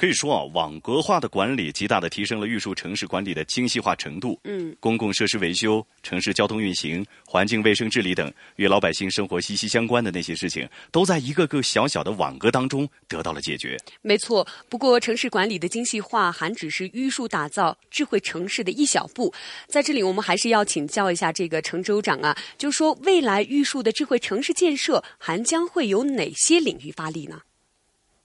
[0.00, 4.40] 可以说啊，网格化的管理极大的提升了玉树城市管理的精细化程度。
[4.44, 13.76] 嗯，公共设施维修、城市交通运行、环境卫生治理等与老百姓生活息息相关的那些事情，都在一个个小小的网格当中得到了解决。
[14.00, 19.30] 没错，不过城市管理的精细化还只是玉树打造智慧城市的一小步。
[19.66, 27.42] 在这里，我们还是要请教一下这个程州长啊，就是说未来玉树的智慧城市建设还将会有哪些领域发力呢？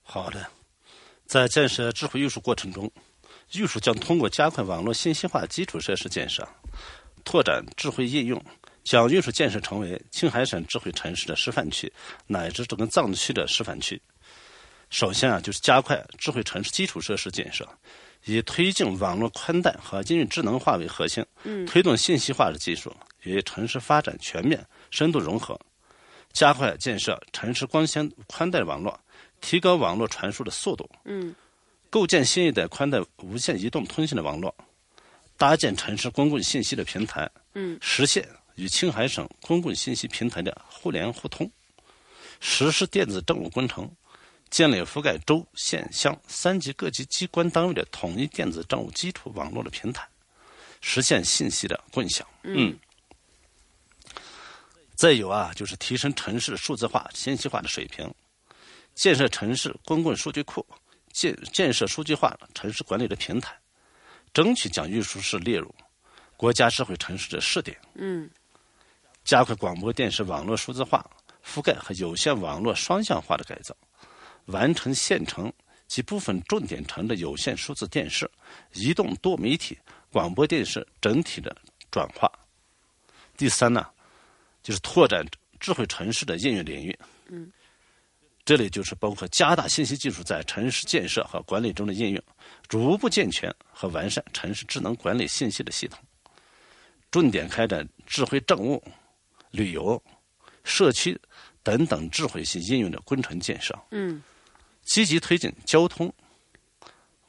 [0.03, 0.49] 好的。
[1.25, 2.91] 在建设智慧运输过程中，
[3.53, 6.47] 玉树将通过加快网络信息化基础设施建设，
[7.23, 8.43] 拓展智慧应用，
[8.83, 11.91] 将玉树建设成为青海省智慧城市的示范区，
[12.27, 14.01] 乃至整个藏区的示范区。
[14.91, 17.67] 首先啊，就是加快智慧城市基础设施建设，
[18.25, 25.59] 以推进网络宽带和应用智能化为核心，嗯推动信息化的技术与城市发展全面深度融合，
[26.31, 28.97] 加快建设城市光纤宽带网络。
[29.45, 31.35] 提高网络传输的速度，嗯，
[31.91, 34.53] 构建新一代宽带无线移动通信的网络，
[35.37, 41.47] 搭建城市公共信息的平台，嗯，实现与青海省公共信息平台的互联互通，
[42.39, 43.87] 实施电子政务工程，
[44.49, 50.07] 建立覆盖州、县、乡三级各级机关单位的统一电子政务基础网络的平台，
[50.81, 52.27] 实现信息的共享。
[52.41, 52.75] 嗯，
[54.95, 58.11] 再有啊，就是提升城市数字化、信息化的水平。
[58.95, 60.65] 建设城市公共数据库，
[61.11, 63.53] 建建设数据化城市管理的平台，
[64.33, 65.73] 争取将运输市列入
[66.37, 67.77] 国家智慧城市的试点。
[67.93, 68.29] 嗯，
[69.25, 71.05] 加快广播电视网络数字化
[71.45, 73.75] 覆盖和有线网络双向化的改造，
[74.45, 75.51] 完成县城
[75.87, 78.29] 及部分重点城的有线数字电视、
[78.73, 79.77] 移动多媒体
[80.09, 81.55] 广播电视整体的
[81.91, 82.31] 转化。
[83.35, 83.85] 第三呢，
[84.63, 85.25] 就是拓展
[85.59, 86.97] 智慧城市的应用领域。
[87.27, 87.51] 嗯。
[88.45, 92.23] 这里就是包括加大信息技术在城市建设和管理中的应用，
[92.67, 95.99] 逐步健全和完善城市智能管理信息的系统，
[97.09, 98.81] 重点开展智慧政务、
[99.49, 99.99] 旅游、
[100.63, 101.19] 社区
[101.63, 103.75] 等等智慧性应用的工程建设。
[103.89, 104.21] 嗯，
[104.83, 106.13] 积极推进交通、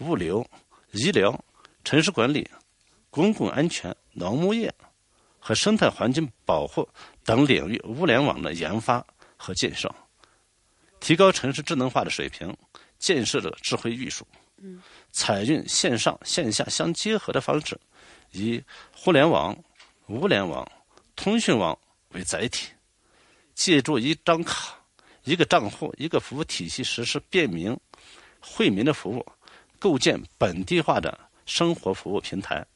[0.01, 0.47] 物流、
[0.93, 1.43] 医疗、
[1.83, 2.47] 城市管理、
[3.09, 4.71] 公共安全、农牧业
[5.39, 6.87] 和生态环境保护
[7.25, 9.03] 等领域物联网的研发
[9.39, 9.91] 和建设。
[11.07, 12.53] 提高城市智能化的水平，
[12.99, 14.27] 建设了智慧玉树。
[14.61, 14.83] 嗯，
[15.13, 17.79] 采用线上线下相结合的方式，
[18.33, 19.57] 以互联网、
[20.09, 20.69] 物联网、
[21.15, 21.79] 通讯网
[22.11, 22.71] 为载体，
[23.55, 24.77] 借助一张卡、
[25.23, 27.79] 一个账户、一个服务体系实施便民、
[28.41, 29.25] 惠民的服务，
[29.79, 32.67] 构建本地化的生活服务平台。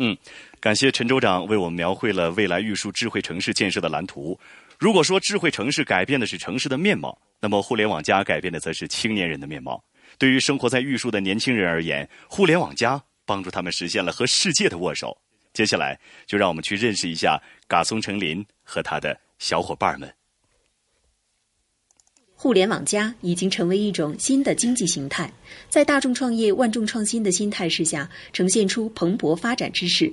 [0.00, 0.18] 嗯，
[0.58, 4.36] 感谢陈州长为我们描绘了未来玉树智慧城市建设的蓝图。
[4.76, 9.82] 如果说智慧城市改变的是城市的面貌，那么互联网加改变的则是青年人的面貌。
[10.18, 15.16] 对于生活在玉树的年轻人而言，互联网加帮助他们实现了和世界的握手。
[15.52, 20.12] 接下来，就让我们去认识一下嘎松成林和他的小伙伴们。
[22.34, 25.32] 互联网加已经成为一种新的经济形态，
[25.68, 30.12] 在大众创业、万众创新的新态势下，呈现出蓬勃发展之势。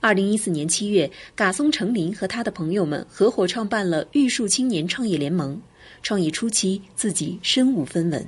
[0.00, 5.60] 二零一四年七月，嘎松成林和他的朋友们合伙创办了玉树青年创业联盟。
[6.02, 8.26] 创业初期，自己身无分文。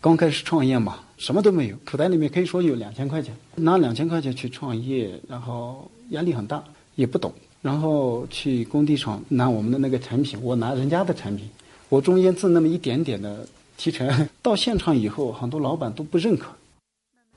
[0.00, 6.62] 刚开始创业嘛，什么都没有，口袋里面可以说有两千块钱，拿两千块钱去创业，然后压力很大，
[6.94, 7.32] 也不懂，
[7.62, 11.48] 然后去工地上拿我们的那个产品，我拿人家的产品，
[11.88, 13.46] 我中间挣那么一点点的
[13.76, 16.55] 提成，到现场以后，很多老板都不认可。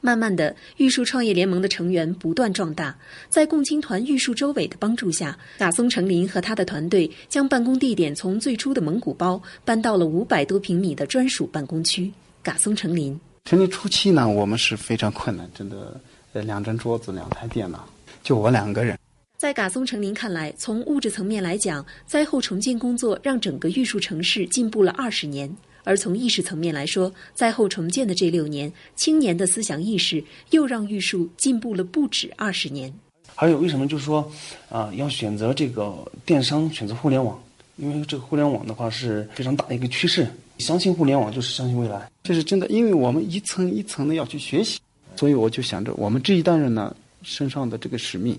[0.02, 2.95] 慢慢的，玉树创业联盟的成员不断壮大，
[3.30, 12.12] 在共青团玉树州委的帮助下，嘎松成林和他的团队将办公地点从最初的蒙古包搬到了五百多平米的专属办公区。
[12.41, 16.00] 嘎松成林成立初期呢，我们是非常困难，真的，
[16.34, 17.88] 呃，两张桌子，两台电脑，
[18.24, 18.97] 就我两个人。
[19.38, 25.50] 在嘎松成林看来，从物质层面来讲，灾后重建工作让整个玉树城市进步了二十年。
[25.84, 32.93] 而从意识层面来说，灾后重建的这六年，青年的思想意识又让玉树进步了不止二十年。
[33.36, 34.30] 还有为什么就是说，
[34.69, 37.41] 啊、要选择这个电商，选择互联网？
[37.77, 40.27] 因为这个互联网的话是非常大的一个趋势，
[40.57, 42.11] 相信互联网就是相信未来。
[42.21, 44.80] 这是真的，因为我们一层一层的要去学习，
[45.15, 48.38] 所以我就想着我们这一代人呢身上的这个使命，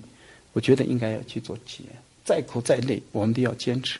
[0.52, 1.90] 我觉得应该要去做企业，
[2.22, 3.98] 再苦再累，我们都要坚持。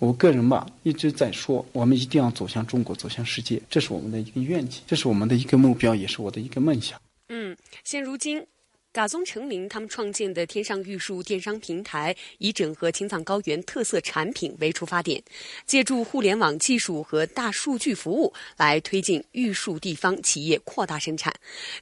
[0.00, 6.98] 我个人吧一直在说，我们一定要走向中国，走向世界，这是我们的一个愿景，这是我们的一个目标，也是我的一个梦想。
[7.28, 8.44] 嗯，现如今，
[8.92, 15.22] 嘎宗成林他们创建的天上玉树电商平台，以整合青藏高原特色产品为出发点，
[15.64, 21.32] 借助互联网技术和大数据服务，来推进玉树地方企业扩大生产。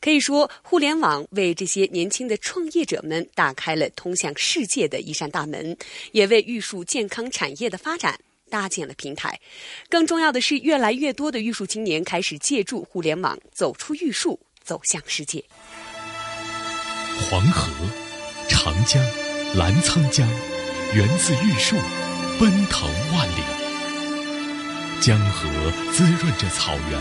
[0.02, 5.74] 可以说，互联网为这些年轻的创业者们打开了通向世界的一扇大门，
[6.12, 9.40] 也为玉树健康产业的发展搭建了平台。
[9.88, 15.42] 更重要的是，越来越多的玉树青年开始借助互联网，走出玉树，走向世界。
[17.20, 17.68] 黄河、
[18.48, 19.02] 长江、
[19.54, 20.26] 澜沧江，
[20.94, 21.76] 源自玉树，
[22.38, 23.42] 奔腾万里。
[25.00, 25.48] 江河
[25.92, 26.98] 滋润着草原，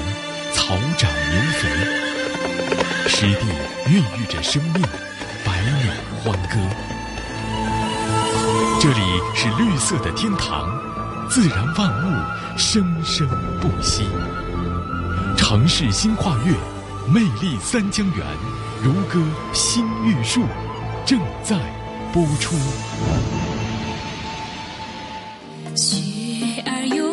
[0.54, 1.70] 草长牛肥；
[3.08, 3.46] 湿地
[3.90, 4.82] 孕育着生命，
[5.46, 6.58] 百鸟欢歌。
[8.82, 9.02] 这里
[9.34, 10.68] 是绿色的天堂，
[11.30, 13.26] 自然万物生生
[13.62, 14.08] 不息。
[15.38, 16.54] 城市新跨越，
[17.08, 18.26] 魅力三江源。
[18.88, 19.22] 如歌
[19.52, 20.44] 新玉树
[21.06, 21.60] 正在
[22.14, 22.56] 播出。
[25.76, 27.04] 雪儿哟，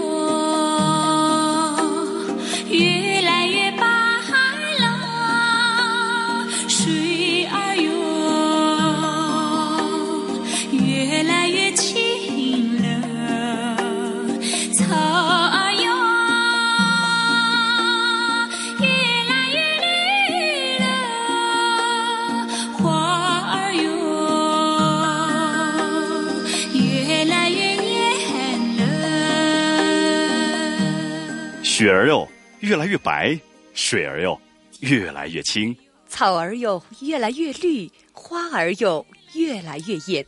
[32.61, 33.39] 越来越白；
[33.75, 34.41] 水儿哟，
[34.81, 35.75] 越来越清；
[36.09, 39.05] 草儿哟，越来越绿；花儿哟，
[39.35, 40.25] 越来越艳。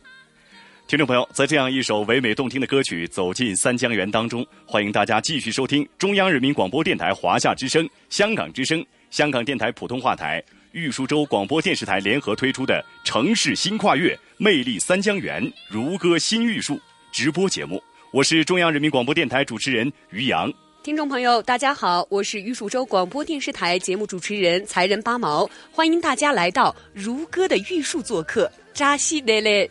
[0.87, 10.43] 听众朋友，在这样一首唯美动听的歌曲《走进三江源》当中，欢迎大家继续收听中央人民广播电台华夏之声、香港之声、香港电台普通话台、
[10.73, 16.75] 玉树州广播电视台联合推出的《城市新跨越·魅力三江源·如歌新玉树》
[17.11, 17.81] 直播节目。
[18.11, 20.53] 我是中央人民广播电台主持人于洋。
[20.87, 29.69] 听众朋友，大家好，我是玉树州广播电视台节目主持人才人八毛，欢迎大家来到如歌的玉树做客，扎西嘞嘞。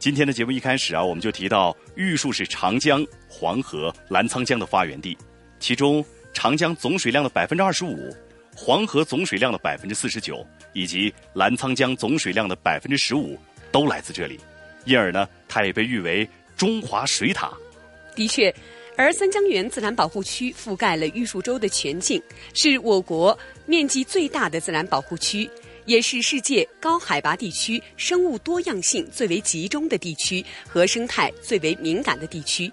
[0.00, 5.16] 今天的节目一开始啊，我们就提到玉树是长江、黄河、澜沧江的发源地，
[5.60, 6.04] 其中
[6.34, 8.12] 长江总水量的百分之二十五，
[8.52, 13.38] 黄河总水量的百分之四十九，以及澜沧江总水量的百分之十五，
[13.70, 14.40] 都来自这里，
[14.84, 17.52] 因而呢，它也被誉为中华水塔。
[18.16, 18.52] 的确。
[18.96, 22.20] 而三江源自然保护区覆盖了玉树州的全境，
[22.54, 25.48] 是我国面积最大的自然保护区，
[25.84, 32.72] 也是世界高海拔地区生物多样性最为集中的地区和生态最为敏感的地区。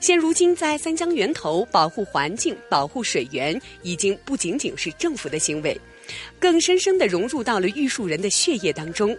[0.00, 5.78] 现如今，在三江源头保护环境、保护水源，已经不仅仅是政府的行为，
[6.40, 9.16] 更深深地融入到了玉树人的血液当中。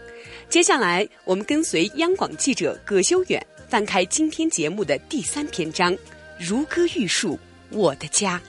[0.49, 5.95] 接下来，我们跟随央广记者葛修远翻开今天节目的第三篇章。
[6.39, 7.37] 如歌玉树，
[7.69, 8.41] 我的家。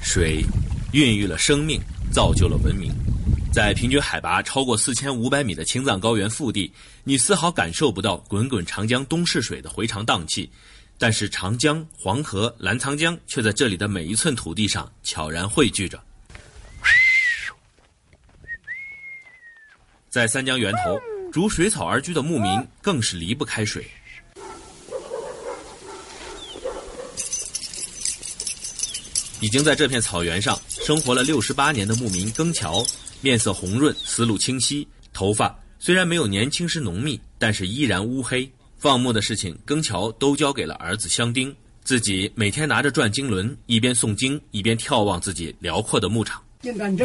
[0.00, 0.44] 水
[0.92, 1.80] 孕育了生命，
[2.12, 2.94] 造就了文明。
[3.52, 6.72] 在平均海拔超过四千五百米的青藏高原腹地，
[7.02, 10.48] 你丝毫感受不到滚滚长江东逝水的回肠荡气，
[10.96, 16.00] 但是长江、黄河、澜沧江却在这里的每一寸土地上悄然汇聚着。
[20.08, 21.00] 在三江源头，
[21.32, 23.84] 逐水草而居的牧民更是离不开水。
[29.40, 32.84] 已经在这片草原上生活了六十八年的牧民庚桥，
[33.20, 38.50] 面色红润，思路清晰，头发虽然没有年轻时浓密，但是依然乌黑。
[38.78, 46.42] 放牧的事情，庚桥都交给了儿子香丁，自己每天拿着转经轮，一边诵经，一边眺望自己辽阔的牧场。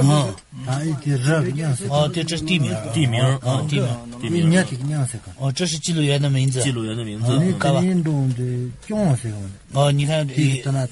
[0.02, 0.36] 哦，
[1.88, 3.88] 哦，对，这是地名，地名，哦，地名，
[4.20, 4.66] 地名。
[5.38, 7.28] 哦，这是记录员的名字，记录员的名字，
[7.60, 7.82] 看吧。
[9.72, 10.28] 哦，你看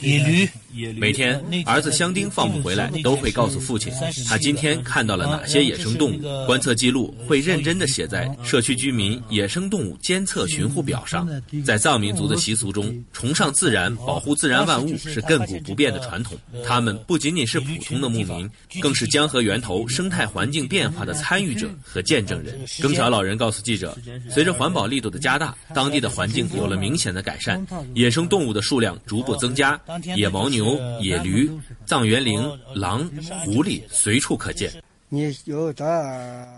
[0.02, 0.50] 野驴。
[0.98, 3.92] 每天，儿子香丁放牧回来，都会告诉父亲，
[4.28, 6.46] 他今天看到了哪些野生动物。
[6.46, 11.28] 观测记录会认真的写在社区居民野生动物监测巡护表上。
[11.66, 16.38] 在藏民族的习俗中，崇尚自然、保护自然万物是亘古不变的传统。
[16.66, 18.50] 他们不仅仅是普通的牧民，
[18.80, 22.60] 更是江河源头生态环境变化的参与者和见证人。
[22.80, 23.98] 庚桥老人告诉记者，
[24.30, 27.66] 随着环保力度的加大，当地的环境有了明显的改善，
[27.96, 29.80] 野生动物的数量逐步增加，
[30.16, 30.59] 野牦牛。
[30.60, 31.50] 牛、野驴、
[31.86, 33.10] 藏原羚、狼、
[33.46, 34.72] 狐狸随处可见。
[35.12, 35.74] 你有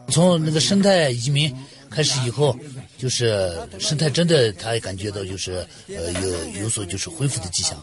[0.09, 1.55] 从那个生态移民
[1.89, 2.57] 开始以后，
[2.97, 7.81] 就是生态真的，他也感觉到就是呃有有所就是恢复的迹象。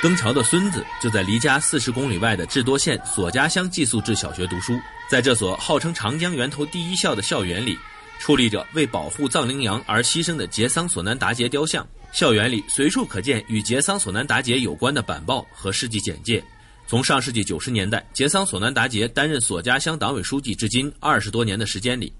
[0.00, 4.78] 登桥的孙子就在离家四十公里外的智多县索家乡寄宿制小学读书。
[5.10, 7.76] 在这所号称长江源头第一校的校园里，
[8.20, 11.86] 矗立着为保护藏羚羊而牺牲的杰桑索南达杰雕像。
[12.12, 16.42] 校园里随处可见与杰桑索南达杰有关的板报和事迹简介。
[16.86, 22.12] 从上世纪九十年代，杰桑索南达杰担任索家乡党委书记至今二十多年的时间里，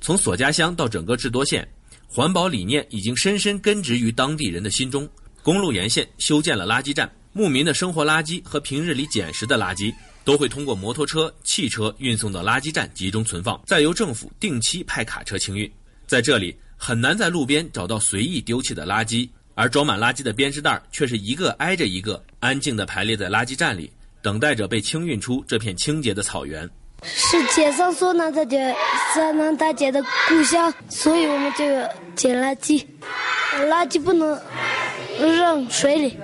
[0.00, 1.66] 从索家乡到整个智多县，
[2.08, 5.08] 环保理念已经深深根植于当地人的心中。
[5.42, 7.10] 公路沿线修建了垃圾站。
[7.32, 9.94] 牧民的生活垃圾和平日里捡拾的垃圾
[10.26, 15.70] 都会通过摩托车、汽车运送到垃圾站集中存放，再由政府定期派卡车清运。
[16.04, 23.88] 在这里很难在路边找到随意丢弃的垃圾，而装满垃圾的编织袋却是一个挨着一个，安静地排列在垃圾站里，
[24.20, 26.68] 等待着被清运出这片清洁的草原。
[27.04, 28.74] 是街上说那大街，
[29.14, 32.84] 山南大姐的故乡，所以我们就要捡垃圾，
[33.68, 34.36] 垃圾不能。
[35.18, 36.16] 扔水里，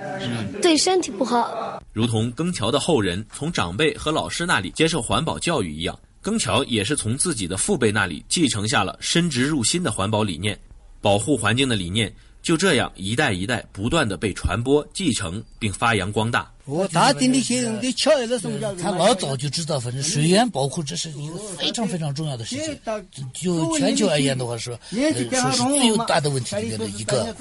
[0.61, 1.81] 对身体不好。
[1.91, 10.59] 如同庚桥的后人从长辈和老师那里接受环保教育一样，庚桥也是从自己的父辈那里继承下了深植入心的环保理念，
[11.01, 12.13] 保护环境的理念
[12.43, 16.51] 就这样一代一代不断的被传播、继承并发扬光大。
[16.65, 17.91] 我大地那些人的
[18.39, 22.79] 什么他老早就知道，反正水源保护这是一个非常非常重要的事情。
[23.33, 27.35] 就全球而言的话，说说是最有大的问题里面的一个，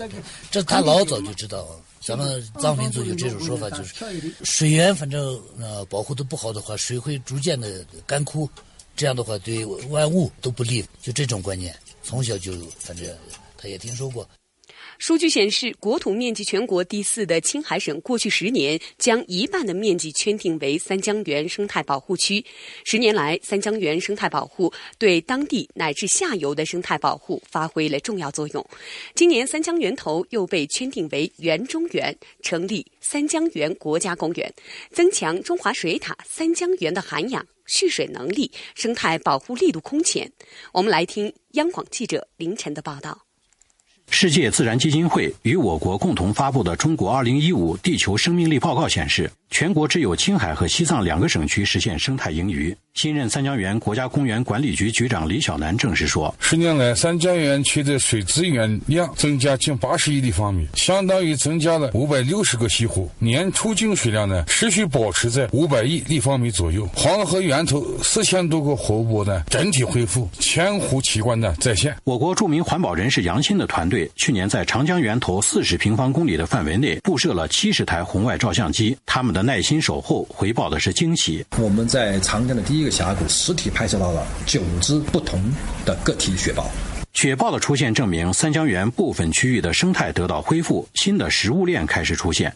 [0.51, 1.67] 这他老早就知道。
[2.01, 3.95] 咱们藏民族有这种说法，就是
[4.43, 8.51] 水源反正呃保护的不好的话，水会逐渐的干枯，
[8.97, 10.85] 这样的话对万物都不利。
[11.01, 11.73] 就这种观念，
[12.03, 13.07] 从小就反正
[13.57, 14.29] 他也听说过。
[15.03, 22.45] 数据显示，国土面积全国第四的青海省，过去十年将一半的面积圈定为三江源生态保护区。
[22.85, 28.65] 十年来，三江源生态保护对当地乃至下游的生态保护发挥了重要作用。
[29.17, 34.55] 今年，三江源头又被圈定为源中源，成立三江源国家公园，
[34.93, 40.31] 增强中华水塔三江源的涵养、蓄水能力，生态保护力度空前。
[40.73, 43.27] 我们来听央广记者凌晨的报道。
[44.15, 49.29] 世界自然基金会与我国共同发布的《中国2015地球生命力报告》显示。
[49.53, 52.75] 全国只有青海和西藏两个省区实现生态盈余。
[52.95, 63.11] 新任三江源国家公园管理局局长李小南证实说：“十年来，三江源区的水资源量增加近八十亿立方米，相当于增加了五百六十个西湖。
[63.19, 66.87] 年出境水量呢，持续保持在五百亿立方米左右。
[66.95, 81.43] 黄河源头四千多个湖泊呢，整体恢复，千湖奇观呢再现。”我国著名环保人士杨鑫的团队去年在长江源头四十平方公里的范围内布设了七十台红外照相机，他们的耐心守候，回报的是惊喜。
[81.59, 85.41] 我们在长江的第一个峡谷实体拍摄到了九只不同
[85.85, 86.71] 的个体雪豹。
[87.13, 92.55] 雪豹的出现证明三江源部分区域的生态得到恢复，新的食物链开始出现。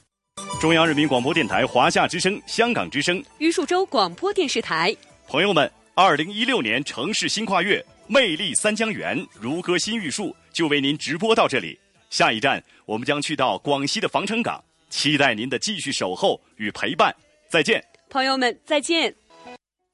[0.61, 4.97] 中央人民广播电台华夏之声、香港之声、玉树州广播电视台，
[5.29, 11.79] 朋友们，二零一六年城市新跨越，魅力三江源，如歌新玉树，就为您直播到这里。
[12.09, 14.63] 下一站，我们将去到广西的防城港。
[14.89, 17.15] 期待您的继续守候与陪伴，
[17.51, 19.15] 再见，朋友们，再见。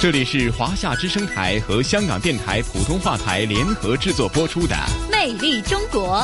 [0.00, 4.74] 这里是华夏之声台和香港电台普通话台联合制作播出的
[5.10, 6.18] 《魅力中国》。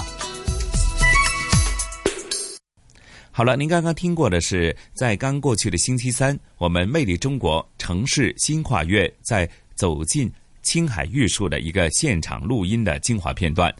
[3.30, 10.30] 好了，您刚刚听过的是在刚过去的星期三，我们《魅力中国》城市新跨越在走进
[10.62, 13.74] 青海玉树的一个现场录音的精华片段。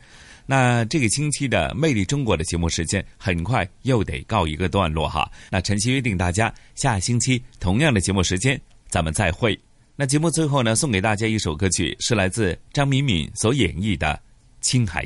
[0.46, 5.30] 那这个星期的《魅力中国》的节目时间很快又得告一个段落哈。
[5.50, 9.58] 那晨曦约定大家下星期同样的节目时间咱们再会。
[10.00, 14.06] 那节目最后呢，送给大家一首歌曲，是来自张敏敏所演绎的
[14.62, 14.98] 《青海》。